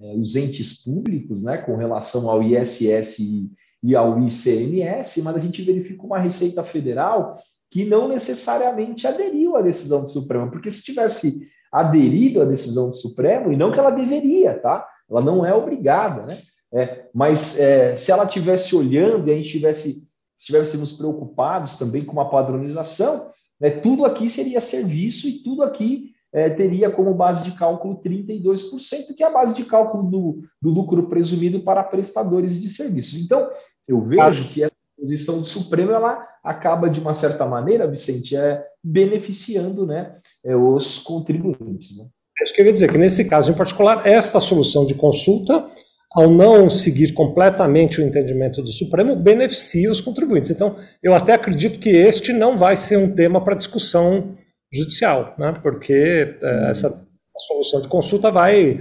[0.00, 3.50] é, os entes públicos, né, com relação ao ISS e,
[3.86, 7.38] e ao ICMS, mas a gente verifica uma Receita Federal
[7.70, 12.94] que não necessariamente aderiu à decisão do Supremo, porque se tivesse aderido à decisão do
[12.94, 14.84] Supremo, e não que ela deveria, tá?
[15.08, 16.38] Ela não é obrigada, né?
[16.74, 20.04] É, mas é, se ela tivesse olhando e a gente tivesse
[20.36, 26.50] estivéssemos preocupados também com uma padronização, né, tudo aqui seria serviço e tudo aqui é,
[26.50, 31.08] teria como base de cálculo 32%, que é a base de cálculo do, do lucro
[31.08, 33.18] presumido para prestadores de serviços.
[33.18, 33.48] Então,
[33.88, 38.64] eu vejo que essa posição do Supremo ela acaba, de uma certa maneira, Vicente, é,
[38.82, 40.14] beneficiando né,
[40.44, 41.98] é, os contribuintes.
[41.98, 42.04] Né?
[42.40, 45.68] É isso que eu ia dizer, que nesse caso em particular, esta solução de consulta,
[46.12, 50.50] ao não seguir completamente o entendimento do Supremo, beneficia os contribuintes.
[50.50, 54.34] Então, eu até acredito que este não vai ser um tema para discussão
[54.72, 55.58] judicial, né?
[55.62, 58.80] porque uh, essa, essa, solução de consulta vai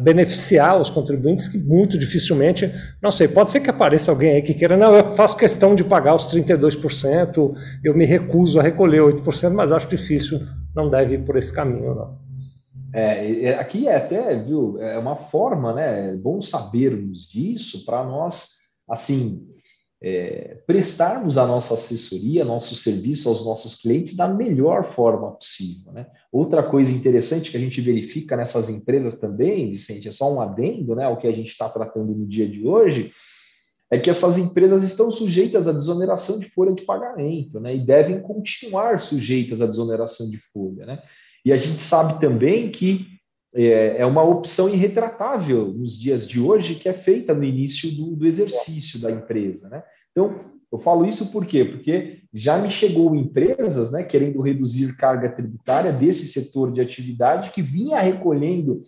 [0.00, 4.54] beneficiar os contribuintes que muito dificilmente, não sei, pode ser que apareça alguém aí que
[4.54, 9.52] queira, não, eu faço questão de pagar os 32%, eu me recuso a recolher 8%,
[9.52, 10.40] mas acho difícil,
[10.74, 12.18] não deve ir por esse caminho, não.
[12.94, 18.48] É, aqui é até, viu, é uma forma, né, é bom sabermos disso para nós,
[18.88, 19.46] assim,
[20.02, 25.92] é, prestarmos a nossa assessoria, nosso serviço aos nossos clientes da melhor forma possível.
[25.92, 26.06] Né?
[26.32, 30.96] Outra coisa interessante que a gente verifica nessas empresas também, Vicente, é só um adendo
[30.96, 33.12] né, ao que a gente está tratando no dia de hoje,
[33.92, 38.20] é que essas empresas estão sujeitas à desoneração de folha de pagamento né, e devem
[38.20, 40.84] continuar sujeitas à desoneração de folha.
[40.84, 41.02] Né?
[41.44, 43.06] E a gente sabe também que
[43.54, 48.16] é, é uma opção irretratável nos dias de hoje que é feita no início do,
[48.16, 49.68] do exercício da empresa.
[49.68, 49.82] Né?
[50.10, 50.40] Então,
[50.70, 51.64] eu falo isso por quê?
[51.64, 57.60] Porque já me chegou empresas né, querendo reduzir carga tributária desse setor de atividade que
[57.60, 58.80] vinha recolhendo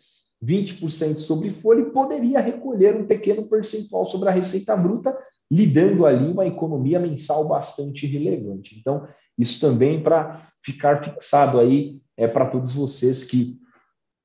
[0.42, 5.16] 20% sobre folha e poderia recolher um pequeno percentual sobre a receita bruta,
[5.50, 8.78] lidando ali uma economia mensal bastante relevante.
[8.78, 9.06] Então,
[9.38, 13.58] isso também para ficar fixado aí é para todos vocês que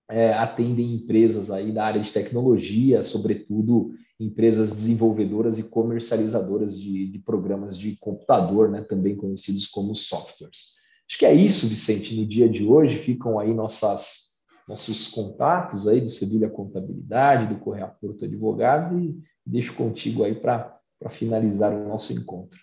[0.10, 7.20] é, atendem empresas aí da área de tecnologia, sobretudo empresas desenvolvedoras e comercializadoras de, de
[7.20, 10.80] programas de computador, né, também conhecidos como softwares.
[11.08, 12.20] Acho que é isso, Vicente.
[12.20, 17.88] No dia de hoje ficam aí nossas, nossos contatos aí do Sevilha Contabilidade, do Correia
[17.88, 20.78] Porto Advogados e deixo contigo aí para
[21.10, 22.60] finalizar o nosso encontro.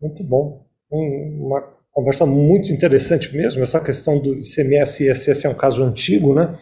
[0.00, 0.66] Muito bom.
[0.90, 3.62] Uma conversa muito interessante mesmo.
[3.62, 6.52] Essa questão do ICMS e ISS é um caso antigo, né?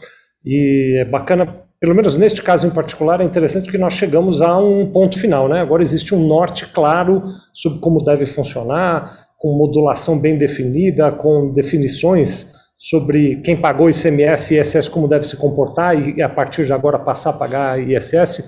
[0.45, 4.57] E é bacana, pelo menos neste caso em particular, é interessante que nós chegamos a
[4.57, 5.61] um ponto final, né?
[5.61, 12.53] Agora existe um norte claro sobre como deve funcionar, com modulação bem definida, com definições
[12.79, 16.97] sobre quem pagou ICMS e ISS como deve se comportar e a partir de agora
[16.97, 18.45] passar a pagar ISS.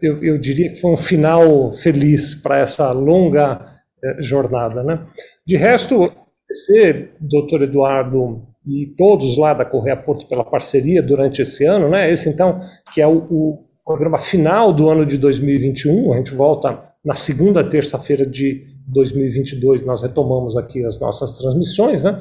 [0.00, 3.75] Eu, eu diria que foi um final feliz para essa longa
[4.20, 4.82] jornada.
[4.82, 5.06] Né?
[5.46, 6.12] De resto,
[6.46, 12.10] agradecer, doutor Eduardo, e todos lá da Correia Porto pela parceria durante esse ano, né?
[12.10, 12.60] Esse, então,
[12.92, 17.62] que é o, o programa final do ano de 2021, a gente volta na segunda
[17.62, 22.18] terça-feira de 2022, nós retomamos aqui as nossas transmissões, né?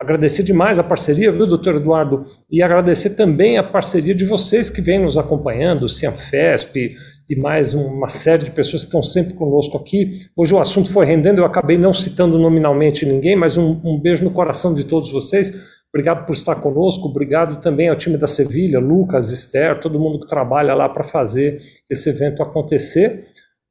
[0.00, 2.24] Agradecer demais a parceria, viu, doutor Eduardo?
[2.48, 6.94] E agradecer também a parceria de vocês que vêm nos acompanhando, o Cianfesp
[7.28, 10.20] e mais uma série de pessoas que estão sempre conosco aqui.
[10.36, 14.22] Hoje o assunto foi rendendo, eu acabei não citando nominalmente ninguém, mas um, um beijo
[14.22, 15.52] no coração de todos vocês.
[15.92, 20.28] Obrigado por estar conosco, obrigado também ao time da Sevilha, Lucas, Esther, todo mundo que
[20.28, 23.24] trabalha lá para fazer esse evento acontecer.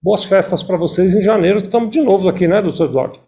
[0.04, 1.60] Boas festas para vocês em janeiro.
[1.60, 3.27] Estamos de novo aqui, né, doutor Eduardo?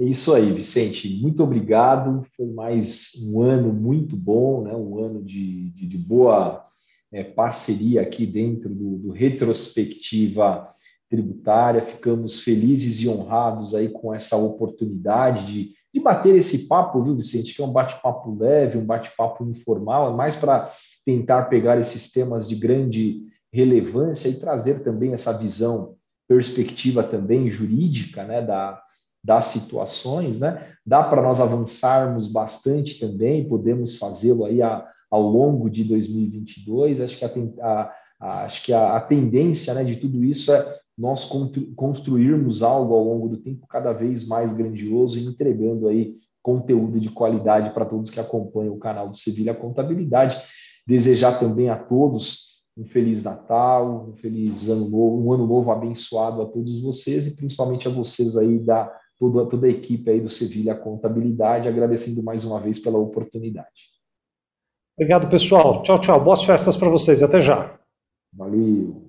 [0.00, 1.08] É isso aí, Vicente.
[1.20, 2.24] Muito obrigado.
[2.36, 4.72] Foi mais um ano muito bom, né?
[4.72, 6.64] um ano de, de, de boa
[7.12, 10.68] é, parceria aqui dentro do, do, Retrospectiva
[11.10, 11.84] Tributária.
[11.84, 17.52] Ficamos felizes e honrados aí com essa oportunidade de, de bater esse papo, viu, Vicente?
[17.52, 20.72] Que é um bate-papo leve, um bate-papo informal, é mais para
[21.04, 23.22] tentar pegar esses temas de grande
[23.52, 25.96] relevância e trazer também essa visão,
[26.28, 28.80] perspectiva também jurídica, né, da
[29.22, 30.72] das situações, né?
[30.84, 37.00] Dá para nós avançarmos bastante também, podemos fazê-lo aí a, ao longo de 2022.
[37.00, 41.30] Acho que a, a, a acho que a, tendência né, de tudo isso é nós
[41.76, 47.08] construirmos algo ao longo do tempo cada vez mais grandioso e entregando aí conteúdo de
[47.08, 50.42] qualidade para todos que acompanham o canal do Sevilha Contabilidade.
[50.86, 56.40] Desejar também a todos um feliz Natal, um feliz ano novo, um ano novo abençoado
[56.40, 60.28] a todos vocês e principalmente a vocês aí da toda, toda a equipe aí do
[60.28, 63.98] Sevilha Contabilidade, agradecendo mais uma vez pela oportunidade.
[64.96, 65.82] Obrigado, pessoal.
[65.82, 66.22] Tchau, tchau.
[66.22, 67.22] Boas festas para vocês.
[67.22, 67.78] Até já.
[68.32, 69.07] Valeu.